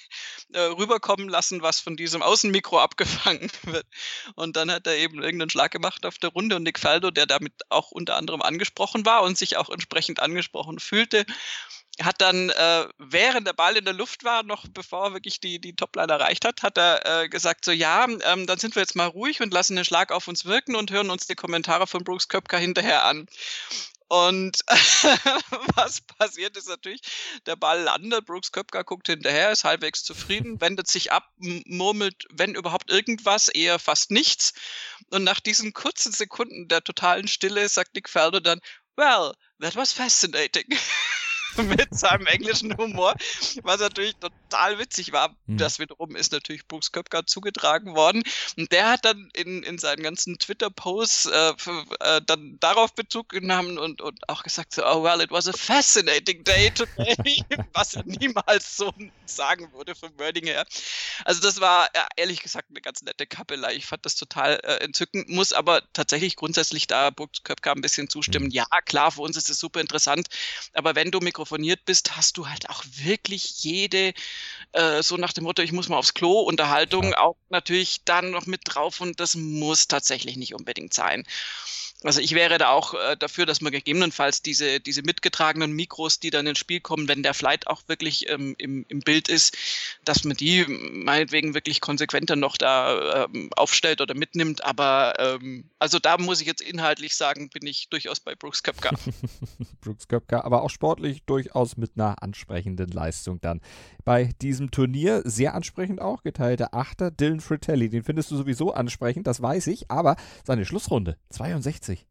[0.53, 3.85] äh, rüberkommen lassen, was von diesem Außenmikro abgefangen wird.
[4.33, 7.27] Und dann hat er eben irgendeinen Schlag gemacht auf der Runde und Nick Faldo, der
[7.27, 11.23] damit auch unter anderem angesprochen war und sich auch entsprechend angesprochen fühlte,
[12.01, 15.59] hat dann, äh, während der Ball in der Luft war, noch bevor er wirklich die,
[15.59, 18.95] die Topline erreicht hat, hat er äh, gesagt, so ja, ähm, dann sind wir jetzt
[18.95, 22.03] mal ruhig und lassen den Schlag auf uns wirken und hören uns die Kommentare von
[22.03, 23.27] Brooks Köpker hinterher an.
[24.11, 24.59] Und
[25.75, 27.01] was passiert ist natürlich,
[27.45, 32.55] der Ball landet, Brooks Köpker guckt hinterher, ist halbwegs zufrieden, wendet sich ab, murmelt, wenn
[32.55, 34.53] überhaupt irgendwas, eher fast nichts.
[35.11, 38.59] Und nach diesen kurzen Sekunden der totalen Stille sagt Nick Felder dann,
[38.97, 40.65] well, that was fascinating.
[41.57, 43.15] mit seinem englischen Humor,
[43.63, 45.35] was natürlich total witzig war.
[45.45, 45.57] Mhm.
[45.57, 48.23] Das wiederum ist natürlich Brooks Köpker zugetragen worden.
[48.57, 51.53] Und der hat dann in, in seinen ganzen Twitter-Posts äh,
[51.99, 55.53] äh, dann darauf Bezug genommen und, und auch gesagt, so, oh well, it was a
[55.53, 57.15] fascinating day today,
[57.73, 58.93] was er niemals so
[59.25, 60.65] sagen würde vom Wording her.
[61.25, 63.75] Also das war ja, ehrlich gesagt eine ganz nette Kappelei.
[63.75, 68.09] Ich fand das total äh, entzückend, muss aber tatsächlich grundsätzlich da Brooks Köpker ein bisschen
[68.09, 68.45] zustimmen.
[68.45, 68.51] Mhm.
[68.51, 70.27] Ja, klar, für uns ist es super interessant,
[70.73, 74.13] aber wenn du Mikro mikrofoniert bist, hast du halt auch wirklich jede,
[74.73, 78.45] äh, so nach dem Motto, ich muss mal aufs Klo, Unterhaltung auch natürlich dann noch
[78.45, 81.25] mit drauf und das muss tatsächlich nicht unbedingt sein.
[82.03, 86.31] Also ich wäre da auch äh, dafür, dass man gegebenenfalls diese, diese mitgetragenen Mikros, die
[86.31, 89.55] dann ins Spiel kommen, wenn der Flight auch wirklich ähm, im, im Bild ist,
[90.03, 94.63] dass man die meinetwegen wirklich konsequenter noch da ähm, aufstellt oder mitnimmt.
[94.63, 98.91] Aber ähm, also da muss ich jetzt inhaltlich sagen, bin ich durchaus bei Brooks Köpker.
[99.81, 103.61] Brooks Köpker, aber auch sportlich durchaus mit einer ansprechenden Leistung dann.
[104.03, 107.89] Bei diesem Turnier sehr ansprechend auch, geteilter Achter, Dylan Fratelli.
[107.89, 110.15] Den findest du sowieso ansprechend, das weiß ich, aber
[110.45, 112.07] seine Schlussrunde, 62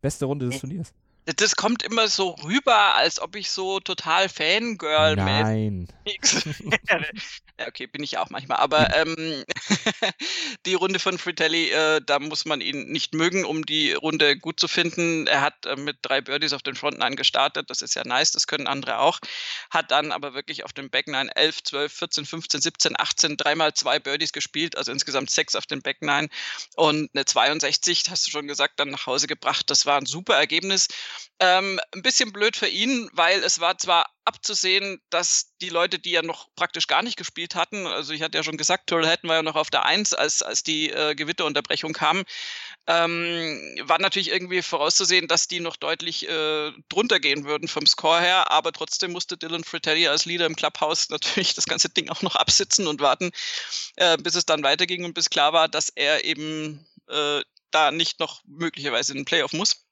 [0.00, 0.92] Beste Runde des Turniers.
[1.24, 5.88] Das kommt immer so rüber, als ob ich so total Fangirl Nein.
[7.66, 8.58] okay, bin ich auch manchmal.
[8.58, 9.44] Aber ähm,
[10.66, 14.58] die Runde von Fritelli, äh, da muss man ihn nicht mögen, um die Runde gut
[14.58, 15.28] zu finden.
[15.28, 17.70] Er hat äh, mit drei Birdies auf den Frontline gestartet.
[17.70, 19.20] Das ist ja nice, das können andere auch.
[19.70, 24.00] Hat dann aber wirklich auf dem Backnine 11, 12, 14, 15, 17, 18, dreimal zwei
[24.00, 26.28] Birdies gespielt, also insgesamt sechs auf dem Backnine
[26.74, 29.70] und eine 62, hast du schon gesagt, dann nach Hause gebracht.
[29.70, 30.88] Das war ein super Ergebnis.
[31.38, 36.12] Ähm, ein bisschen blöd für ihn, weil es war zwar abzusehen, dass die Leute, die
[36.12, 39.28] ja noch praktisch gar nicht gespielt hatten, also ich hatte ja schon gesagt, Turtle Hatton
[39.28, 42.22] war ja noch auf der Eins, als, als die äh, Gewitterunterbrechung kam,
[42.86, 48.20] ähm, war natürlich irgendwie vorauszusehen, dass die noch deutlich äh, drunter gehen würden vom Score
[48.20, 52.22] her, aber trotzdem musste Dylan Fratelli als Leader im Clubhouse natürlich das ganze Ding auch
[52.22, 53.30] noch absitzen und warten,
[53.96, 58.20] äh, bis es dann weiterging und bis klar war, dass er eben äh, da nicht
[58.20, 59.84] noch möglicherweise in den Playoff muss.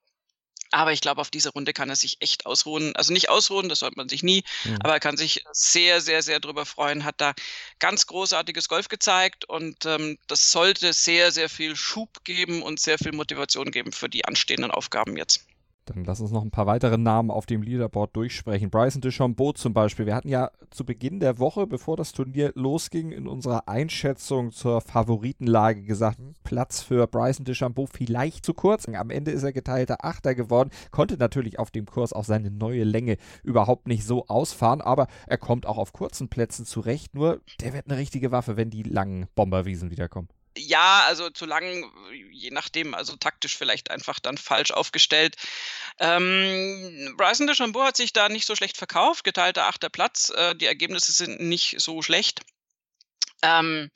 [0.72, 2.94] Aber ich glaube, auf diese Runde kann er sich echt ausruhen.
[2.96, 4.78] Also nicht ausruhen, das sollte man sich nie, mhm.
[4.82, 7.04] aber er kann sich sehr, sehr, sehr drüber freuen.
[7.04, 7.34] Hat da
[7.78, 12.98] ganz großartiges Golf gezeigt und ähm, das sollte sehr, sehr viel Schub geben und sehr
[12.98, 15.49] viel Motivation geben für die anstehenden Aufgaben jetzt.
[15.92, 18.70] Dann lass uns noch ein paar weitere Namen auf dem Leaderboard durchsprechen.
[18.70, 20.06] Bryson DeChambeau zum Beispiel.
[20.06, 24.82] Wir hatten ja zu Beginn der Woche, bevor das Turnier losging, in unserer Einschätzung zur
[24.82, 28.86] Favoritenlage gesagt, Platz für Bryson DeChambeau vielleicht zu kurz.
[28.88, 32.84] Am Ende ist er geteilter Achter geworden, konnte natürlich auf dem Kurs auch seine neue
[32.84, 37.16] Länge überhaupt nicht so ausfahren, aber er kommt auch auf kurzen Plätzen zurecht.
[37.16, 40.28] Nur der wird eine richtige Waffe, wenn die langen Bomberwiesen wiederkommen.
[40.56, 41.92] Ja, also zu lang,
[42.32, 45.36] je nachdem, also taktisch vielleicht einfach dann falsch aufgestellt.
[45.98, 50.30] Ähm, Bryson DeChambeau hat sich da nicht so schlecht verkauft, geteilter achter Platz.
[50.30, 52.40] Äh, die Ergebnisse sind nicht so schlecht.
[53.42, 53.90] Ähm,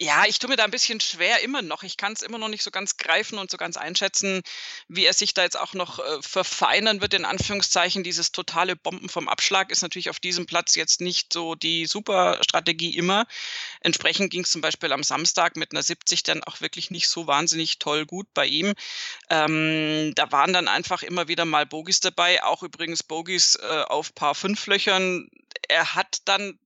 [0.00, 1.82] ja, ich tue mir da ein bisschen schwer immer noch.
[1.82, 4.42] Ich kann es immer noch nicht so ganz greifen und so ganz einschätzen,
[4.86, 8.04] wie er sich da jetzt auch noch äh, verfeinern wird, in Anführungszeichen.
[8.04, 12.38] Dieses totale Bomben vom Abschlag ist natürlich auf diesem Platz jetzt nicht so die super
[12.42, 13.26] Strategie immer.
[13.80, 17.26] Entsprechend ging es zum Beispiel am Samstag mit einer 70 dann auch wirklich nicht so
[17.26, 18.74] wahnsinnig toll gut bei ihm.
[19.30, 24.14] Ähm, da waren dann einfach immer wieder mal Bogies dabei, auch übrigens Bogies äh, auf
[24.14, 25.28] Paar 5 Löchern.
[25.68, 26.56] Er hat dann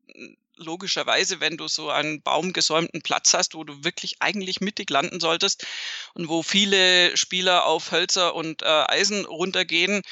[0.63, 5.67] logischerweise, wenn du so einen baumgesäumten Platz hast, wo du wirklich eigentlich mittig landen solltest
[6.15, 10.03] und wo viele Spieler auf Hölzer und äh, Eisen runtergehen,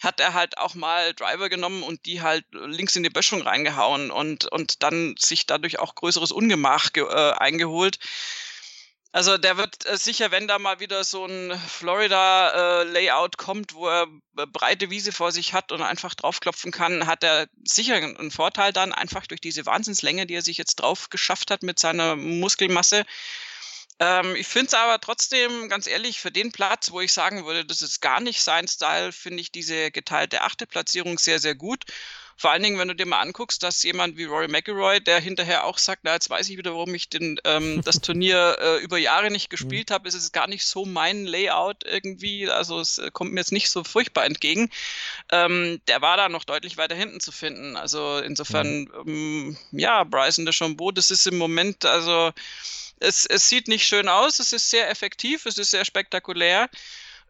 [0.00, 4.10] hat er halt auch mal Driver genommen und die halt links in die Böschung reingehauen
[4.10, 7.98] und, und dann sich dadurch auch größeres Ungemach äh, eingeholt.
[9.14, 13.86] Also der wird äh, sicher, wenn da mal wieder so ein Florida-Layout äh, kommt, wo
[13.86, 18.72] er breite Wiese vor sich hat und einfach draufklopfen kann, hat er sicher einen Vorteil
[18.72, 23.04] dann, einfach durch diese Wahnsinnslänge, die er sich jetzt drauf geschafft hat mit seiner Muskelmasse.
[24.00, 27.64] Ähm, ich finde es aber trotzdem, ganz ehrlich, für den Platz, wo ich sagen würde,
[27.64, 31.84] das ist gar nicht sein Style, finde ich diese geteilte achte Platzierung sehr, sehr gut.
[32.36, 35.64] Vor allen Dingen, wenn du dir mal anguckst, dass jemand wie Rory McIlroy, der hinterher
[35.64, 38.98] auch sagt, na, jetzt weiß ich wieder, warum ich den, ähm, das Turnier äh, über
[38.98, 39.50] Jahre nicht mhm.
[39.50, 43.40] gespielt habe, ist es gar nicht so mein Layout irgendwie, also es äh, kommt mir
[43.40, 44.70] jetzt nicht so furchtbar entgegen.
[45.30, 47.76] Ähm, der war da noch deutlich weiter hinten zu finden.
[47.76, 52.32] Also insofern, ja, ähm, ja Bryson de Chambeau, das ist im Moment, also
[53.00, 56.68] es, es sieht nicht schön aus, es ist sehr effektiv, es ist sehr spektakulär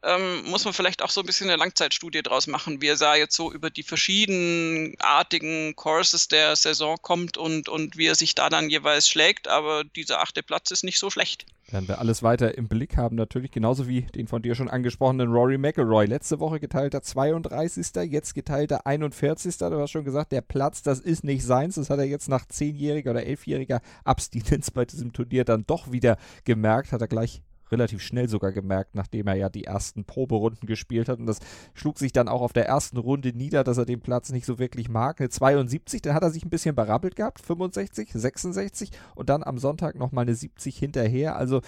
[0.05, 3.17] ähm, muss man vielleicht auch so ein bisschen eine Langzeitstudie draus machen, wie er da
[3.17, 8.51] jetzt so über die verschiedenartigen Courses der Saison kommt und, und wie er sich da
[8.51, 9.49] dann jeweils schlägt.
[9.49, 11.47] Aber dieser achte Platz ist nicht so schlecht.
[11.71, 15.33] Werden wir alles weiter im Blick haben, natürlich genauso wie den von dir schon angesprochenen
[15.33, 16.05] Rory McIlroy.
[16.05, 17.87] Letzte Woche geteilter 32.
[18.11, 19.57] Jetzt geteilter 41.
[19.57, 21.77] Du hast schon gesagt, der Platz, das ist nicht seins.
[21.77, 26.19] Das hat er jetzt nach zehnjähriger oder elfjähriger Abstinenz bei diesem Turnier dann doch wieder
[26.45, 26.93] gemerkt.
[26.93, 27.40] Hat er gleich
[27.75, 31.19] relativ schnell sogar gemerkt, nachdem er ja die ersten Proberunden gespielt hat.
[31.19, 31.41] Und das
[31.75, 34.59] schlug sich dann auch auf der ersten Runde nieder, dass er den Platz nicht so
[34.59, 35.21] wirklich mag.
[35.21, 39.59] Eine 72, dann hat er sich ein bisschen berappelt gehabt, 65, 66 und dann am
[39.59, 41.37] Sonntag nochmal eine 70 hinterher.
[41.37, 41.61] Also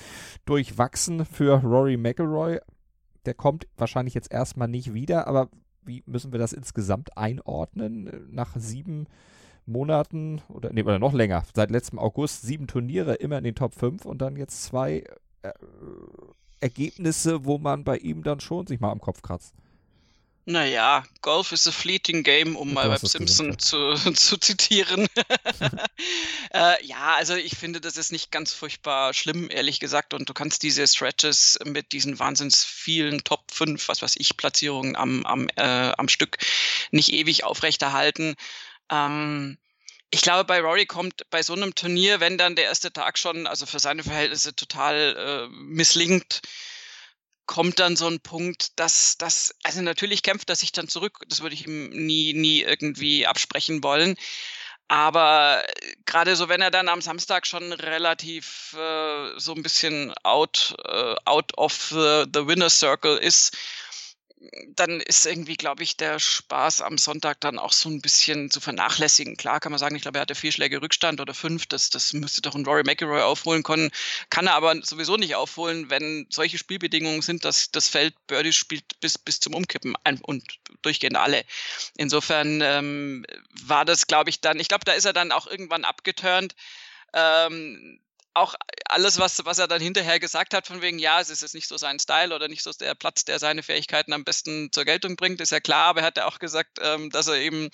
[0.45, 2.61] durchwachsen für Rory McElroy.
[3.27, 5.49] Der kommt wahrscheinlich jetzt erstmal nicht wieder, aber
[5.85, 8.29] wie müssen wir das insgesamt einordnen?
[8.31, 9.07] Nach sieben
[9.67, 13.75] Monaten oder, nee, oder noch länger, seit letztem August sieben Turniere immer in den Top
[13.75, 15.05] 5 und dann jetzt zwei
[15.49, 15.53] äh,
[16.61, 19.55] Ergebnisse, wo man bei ihm dann schon sich mal am Kopf kratzt.
[20.49, 25.09] Naja, Golf is a fleeting game, um mal Web Simpson zu, zu, zitieren.
[26.55, 30.15] äh, ja, also ich finde, das ist nicht ganz furchtbar schlimm, ehrlich gesagt.
[30.15, 34.95] Und du kannst diese Stretches mit diesen wahnsinns vielen Top 5, was weiß ich, Platzierungen
[34.95, 36.39] am, am, äh, am Stück
[36.93, 38.37] nicht ewig aufrechterhalten.
[38.89, 39.59] Ähm,
[40.11, 43.47] ich glaube, bei Rory kommt bei so einem Turnier, wenn dann der erste Tag schon,
[43.47, 46.43] also für seine Verhältnisse total äh, misslingt,
[47.47, 51.41] kommt dann so ein Punkt, dass das, also natürlich kämpft er sich dann zurück, das
[51.43, 54.17] würde ich ihm nie, nie irgendwie absprechen wollen.
[54.89, 55.65] Aber
[56.05, 61.15] gerade so, wenn er dann am Samstag schon relativ äh, so ein bisschen out, äh,
[61.25, 63.57] out of the, the winner circle ist
[64.75, 68.61] dann ist irgendwie, glaube ich, der Spaß am Sonntag dann auch so ein bisschen zu
[68.61, 69.37] vernachlässigen.
[69.37, 71.67] Klar kann man sagen, ich glaube, er hatte vier Schläge Rückstand oder fünf.
[71.67, 73.91] Das, das müsste doch ein Rory McIlroy aufholen können.
[74.29, 79.01] Kann er aber sowieso nicht aufholen, wenn solche Spielbedingungen sind, dass das Feld Birdie spielt
[79.01, 80.45] bis, bis zum Umkippen und
[80.83, 81.43] durchgehend alle.
[81.97, 83.25] Insofern ähm,
[83.63, 86.55] war das, glaube ich, dann, ich glaube, da ist er dann auch irgendwann abgeturnt.
[87.15, 88.01] Ähm,
[88.37, 91.55] auch alles, was, was er dann hinterher gesagt hat, von wegen, ja, es ist jetzt
[91.55, 94.85] nicht so sein Style oder nicht so der Platz, der seine Fähigkeiten am besten zur
[94.85, 97.71] Geltung bringt, ist ja klar, aber er hat ja auch gesagt, ähm, dass er eben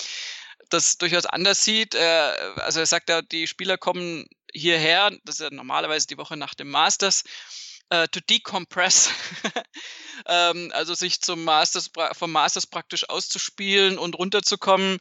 [0.70, 1.94] das durchaus anders sieht.
[1.94, 6.37] Äh, also er sagt ja, die Spieler kommen hierher, das ist ja normalerweise die Woche
[6.37, 7.25] nach dem Masters,
[7.90, 9.11] äh, to decompress,
[10.27, 14.98] ähm, also sich zum Masters, vom Masters praktisch auszuspielen und runterzukommen.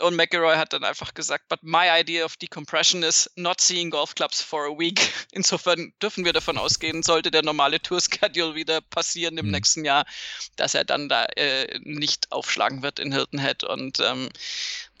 [0.00, 4.14] Und McElroy hat dann einfach gesagt, but my idea of decompression is not seeing golf
[4.14, 5.12] clubs for a week.
[5.32, 9.52] Insofern dürfen wir davon ausgehen, sollte der normale Tour-Schedule wieder passieren im mhm.
[9.52, 10.04] nächsten Jahr,
[10.56, 13.64] dass er dann da äh, nicht aufschlagen wird in Hilton Head.
[13.64, 14.30] Und ähm,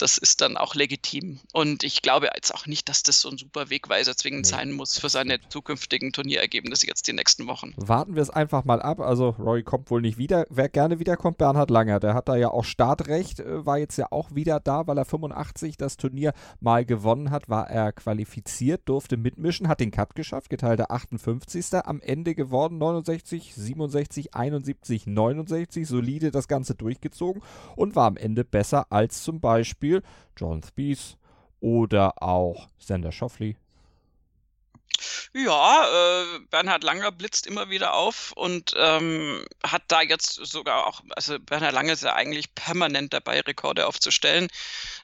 [0.00, 1.40] das ist dann auch legitim.
[1.52, 4.50] Und ich glaube jetzt auch nicht, dass das so ein super Wegweiser zwingend nee.
[4.50, 7.74] sein muss für seine zukünftigen Turnierergebnisse jetzt die nächsten Wochen.
[7.76, 9.00] Warten wir es einfach mal ab.
[9.00, 10.46] Also Roy kommt wohl nicht wieder.
[10.48, 12.00] Wer gerne wiederkommt, Bernhard Langer.
[12.00, 15.04] Der hat da ja auch Startrecht, äh, war jetzt ja auch wieder da, weil er
[15.04, 20.50] 85 das Turnier mal gewonnen hat, war er qualifiziert, durfte mitmischen, hat den Cut geschafft,
[20.50, 21.60] geteilte 58.
[21.84, 25.86] Am Ende geworden 69, 67, 71, 69.
[25.86, 27.42] Solide das Ganze durchgezogen
[27.76, 29.89] und war am Ende besser als zum Beispiel
[30.36, 31.16] John Spieth
[31.60, 33.56] oder auch Sander Schoffley.
[35.32, 41.02] Ja, äh, Bernhard Langer blitzt immer wieder auf und ähm, hat da jetzt sogar auch,
[41.10, 44.48] also Bernhard Langer ist ja eigentlich permanent dabei, Rekorde aufzustellen.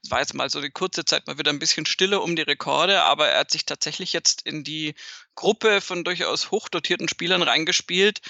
[0.02, 2.42] Es war jetzt mal so die kurze Zeit mal wieder ein bisschen stille um die
[2.42, 4.94] Rekorde, aber er hat sich tatsächlich jetzt in die
[5.36, 8.20] Gruppe von durchaus hochdotierten Spielern reingespielt,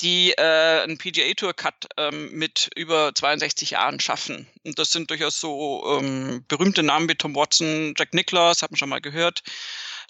[0.00, 4.48] die äh, einen PGA Tour Cut ähm, mit über 62 Jahren schaffen.
[4.64, 8.78] Und das sind durchaus so ähm, berühmte Namen wie Tom Watson, Jack Nicklaus, haben wir
[8.78, 9.42] schon mal gehört.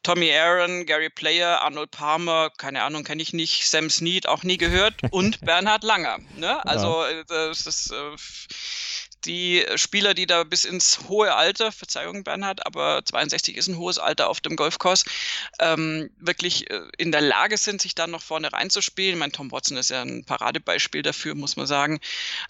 [0.07, 4.57] Tommy Aaron, Gary Player, Arnold Palmer, keine Ahnung, kenne ich nicht, Sam Snead auch nie
[4.57, 6.19] gehört und Bernhard Langer.
[6.37, 6.65] Ne?
[6.65, 7.11] Also ja.
[7.11, 8.17] Äh, das ist äh,
[9.27, 13.99] die Spieler, die da bis ins hohe Alter, Verzeihung Bernhard, aber 62 ist ein hohes
[13.99, 15.05] Alter auf dem Golfkurs,
[15.61, 19.19] ähm, wirklich äh, in der Lage sind, sich dann noch vorne reinzuspielen.
[19.19, 22.01] Mein Tom Watson ist ja ein Paradebeispiel dafür, muss man sagen.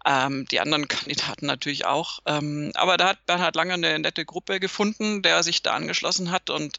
[0.05, 2.21] Ähm, die anderen Kandidaten natürlich auch.
[2.27, 6.51] Ähm, aber da hat Bernhard Lange eine nette Gruppe gefunden, der sich da angeschlossen hat
[6.51, 6.79] und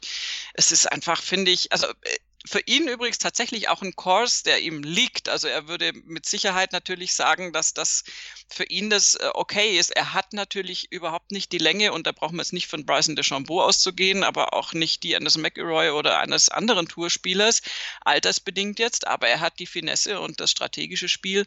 [0.54, 2.18] es ist einfach, finde ich, also äh,
[2.48, 5.28] für ihn übrigens tatsächlich auch ein Kurs, der ihm liegt.
[5.28, 8.04] Also er würde mit Sicherheit natürlich sagen, dass das
[8.48, 9.90] für ihn das äh, okay ist.
[9.90, 13.16] Er hat natürlich überhaupt nicht die Länge und da brauchen wir jetzt nicht von Bryson
[13.16, 17.60] DeChambeau auszugehen, aber auch nicht die eines McElroy oder eines anderen Tourspielers,
[18.00, 21.44] altersbedingt jetzt, aber er hat die Finesse und das strategische Spiel,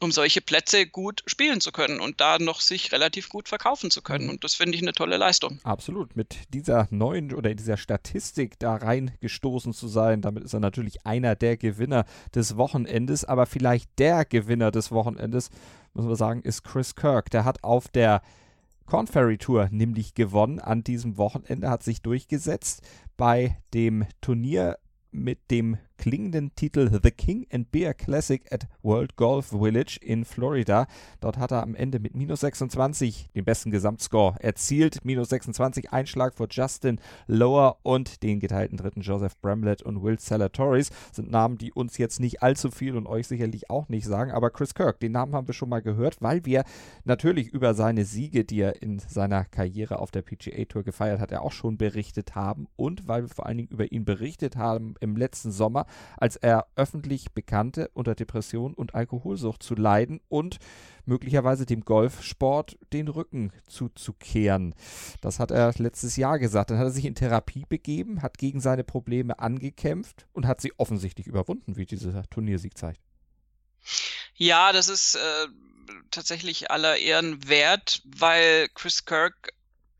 [0.00, 4.02] um solche Plätze gut spielen zu können und da noch sich relativ gut verkaufen zu
[4.02, 4.30] können.
[4.30, 5.58] Und das finde ich eine tolle Leistung.
[5.64, 6.14] Absolut.
[6.14, 11.34] Mit dieser neuen oder dieser Statistik da reingestoßen zu sein, damit ist er natürlich einer
[11.34, 15.50] der Gewinner des Wochenendes, aber vielleicht der Gewinner des Wochenendes,
[15.94, 17.30] muss man sagen, ist Chris Kirk.
[17.30, 18.22] Der hat auf der
[18.86, 22.82] Corn Ferry Tour nämlich gewonnen an diesem Wochenende, hat sich durchgesetzt
[23.16, 24.78] bei dem Turnier
[25.10, 30.86] mit dem klingenden Titel The King and Beer Classic at World Golf Village in Florida.
[31.20, 35.04] Dort hat er am Ende mit minus 26 den besten Gesamtscore erzielt.
[35.04, 40.90] Minus 26 Einschlag vor Justin Lower und den geteilten dritten Joseph Bramlett und Will Salatoris.
[41.12, 44.32] Sind Namen, die uns jetzt nicht allzu viel und euch sicherlich auch nicht sagen.
[44.32, 46.64] Aber Chris Kirk, den Namen haben wir schon mal gehört, weil wir
[47.04, 51.32] natürlich über seine Siege, die er in seiner Karriere auf der PGA Tour gefeiert hat,
[51.32, 54.94] er auch schon berichtet haben und weil wir vor allen Dingen über ihn berichtet haben
[55.00, 55.83] im letzten Sommer
[56.16, 60.58] als er öffentlich bekannte, unter Depression und Alkoholsucht zu leiden und
[61.06, 64.74] möglicherweise dem Golfsport den Rücken zuzukehren.
[65.20, 66.70] Das hat er letztes Jahr gesagt.
[66.70, 70.72] Dann hat er sich in Therapie begeben, hat gegen seine Probleme angekämpft und hat sie
[70.78, 73.00] offensichtlich überwunden, wie dieser Turniersieg zeigt.
[74.36, 75.46] Ja, das ist äh,
[76.10, 79.52] tatsächlich aller Ehren wert, weil Chris Kirk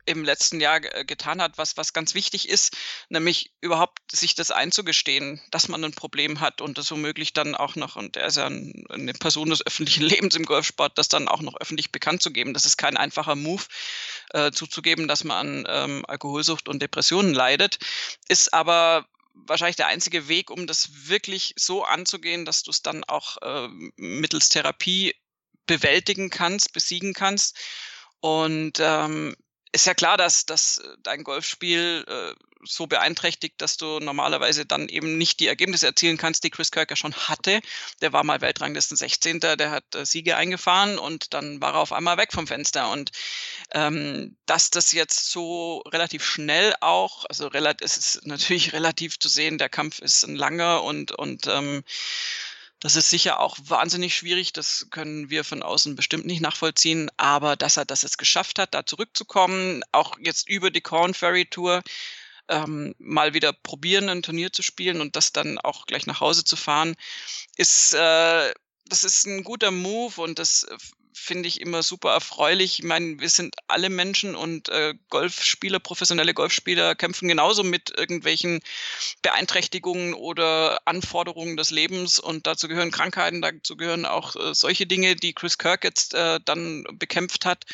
[0.06, 2.76] im letzten Jahr getan hat, was, was ganz wichtig ist,
[3.08, 7.76] nämlich überhaupt sich das einzugestehen, dass man ein Problem hat und das womöglich dann auch
[7.76, 11.28] noch, und er ist ja ein, eine Person des öffentlichen Lebens im Golfsport, das dann
[11.28, 12.54] auch noch öffentlich bekannt zu geben.
[12.54, 13.64] Das ist kein einfacher Move,
[14.30, 17.78] äh, zuzugeben, dass man an ähm, Alkoholsucht und Depressionen leidet,
[18.28, 23.04] ist aber wahrscheinlich der einzige Weg, um das wirklich so anzugehen, dass du es dann
[23.04, 25.14] auch äh, mittels Therapie
[25.66, 27.58] bewältigen kannst, besiegen kannst.
[28.20, 29.36] Und ähm,
[29.74, 32.34] ist ja klar, dass, dass äh, dein Golfspiel äh,
[32.66, 36.96] so beeinträchtigt, dass du normalerweise dann eben nicht die Ergebnisse erzielen kannst, die Chris Kirker
[36.96, 37.60] schon hatte.
[38.00, 39.40] Der war mal Weltranglisten 16.
[39.40, 42.90] Der hat äh, Siege eingefahren und dann war er auf einmal weg vom Fenster.
[42.90, 43.10] Und
[43.72, 47.50] ähm, dass das jetzt so relativ schnell auch, also
[47.80, 51.82] es ist natürlich relativ zu sehen, der Kampf ist ein langer und, und ähm,
[52.84, 57.56] das ist sicher auch wahnsinnig schwierig, das können wir von außen bestimmt nicht nachvollziehen, aber
[57.56, 61.82] dass er das jetzt geschafft hat, da zurückzukommen, auch jetzt über die Corn Ferry Tour,
[62.48, 66.44] ähm, mal wieder probieren, ein Turnier zu spielen und das dann auch gleich nach Hause
[66.44, 66.94] zu fahren,
[67.56, 68.52] ist, äh,
[68.84, 70.76] das ist ein guter Move und das äh,
[71.14, 72.80] finde ich immer super erfreulich.
[72.80, 78.60] Ich meine, wir sind alle Menschen und äh, Golfspieler, professionelle Golfspieler kämpfen genauso mit irgendwelchen
[79.22, 85.14] Beeinträchtigungen oder Anforderungen des Lebens und dazu gehören Krankheiten, dazu gehören auch äh, solche Dinge,
[85.16, 87.64] die Chris Kirk jetzt äh, dann bekämpft hat.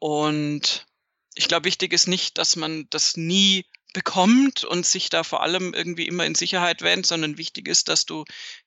[0.00, 0.86] Und
[1.34, 3.64] ich glaube, wichtig ist nicht, dass man das nie
[3.94, 8.04] bekommt und sich da vor allem irgendwie immer in Sicherheit wähnt, sondern wichtig ist, dass
[8.04, 8.24] du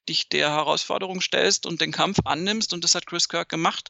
[0.10, 3.90] dich der Herausforderung stellst und den Kampf annimmst und das hat Chris Kirk gemacht.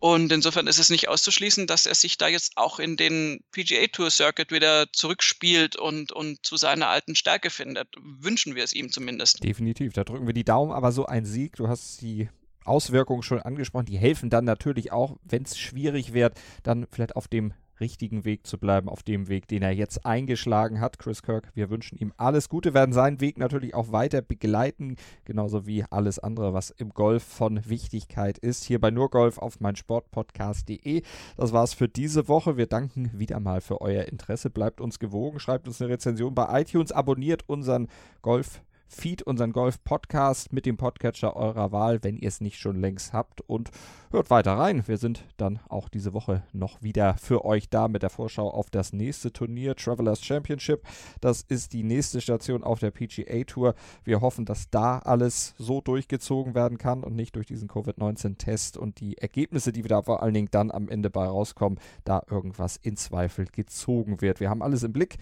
[0.00, 3.86] Und insofern ist es nicht auszuschließen, dass er sich da jetzt auch in den PGA
[3.88, 7.88] Tour Circuit wieder zurückspielt und, und zu seiner alten Stärke findet.
[8.00, 9.42] Wünschen wir es ihm zumindest.
[9.42, 12.28] Definitiv, da drücken wir die Daumen, aber so ein Sieg, du hast die
[12.64, 17.26] Auswirkungen schon angesprochen, die helfen dann natürlich auch, wenn es schwierig wird, dann vielleicht auf
[17.26, 20.98] dem richtigen Weg zu bleiben, auf dem Weg, den er jetzt eingeschlagen hat.
[20.98, 25.66] Chris Kirk, wir wünschen ihm alles Gute, werden seinen Weg natürlich auch weiter begleiten, genauso
[25.66, 28.64] wie alles andere, was im Golf von Wichtigkeit ist.
[28.64, 31.02] Hier bei Nurgolf auf meinsportpodcast.de.
[31.36, 32.56] Das war's für diese Woche.
[32.56, 34.50] Wir danken wieder mal für euer Interesse.
[34.50, 37.88] Bleibt uns gewogen, schreibt uns eine Rezension bei iTunes, abonniert unseren
[38.22, 43.12] Golf Feed, unseren Golf-Podcast mit dem Podcatcher eurer Wahl, wenn ihr es nicht schon längst
[43.12, 43.42] habt.
[43.42, 43.70] Und
[44.10, 44.82] hört weiter rein.
[44.88, 48.70] Wir sind dann auch diese Woche noch wieder für euch da mit der Vorschau auf
[48.70, 50.82] das nächste Turnier, Travelers Championship.
[51.20, 53.74] Das ist die nächste Station auf der PGA Tour.
[54.04, 59.00] Wir hoffen, dass da alles so durchgezogen werden kann und nicht durch diesen Covid-19-Test und
[59.00, 62.76] die Ergebnisse, die wir da vor allen Dingen dann am Ende bei rauskommen, da irgendwas
[62.76, 64.40] in Zweifel gezogen wird.
[64.40, 65.18] Wir haben alles im Blick.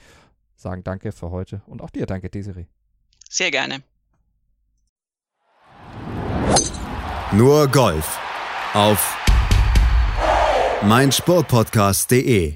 [0.55, 2.67] Sagen Danke für heute und auch dir danke, Desiree.
[3.29, 3.83] Sehr gerne.
[7.33, 8.19] Nur Golf
[8.73, 9.17] auf
[10.83, 12.55] meinsportpodcast.de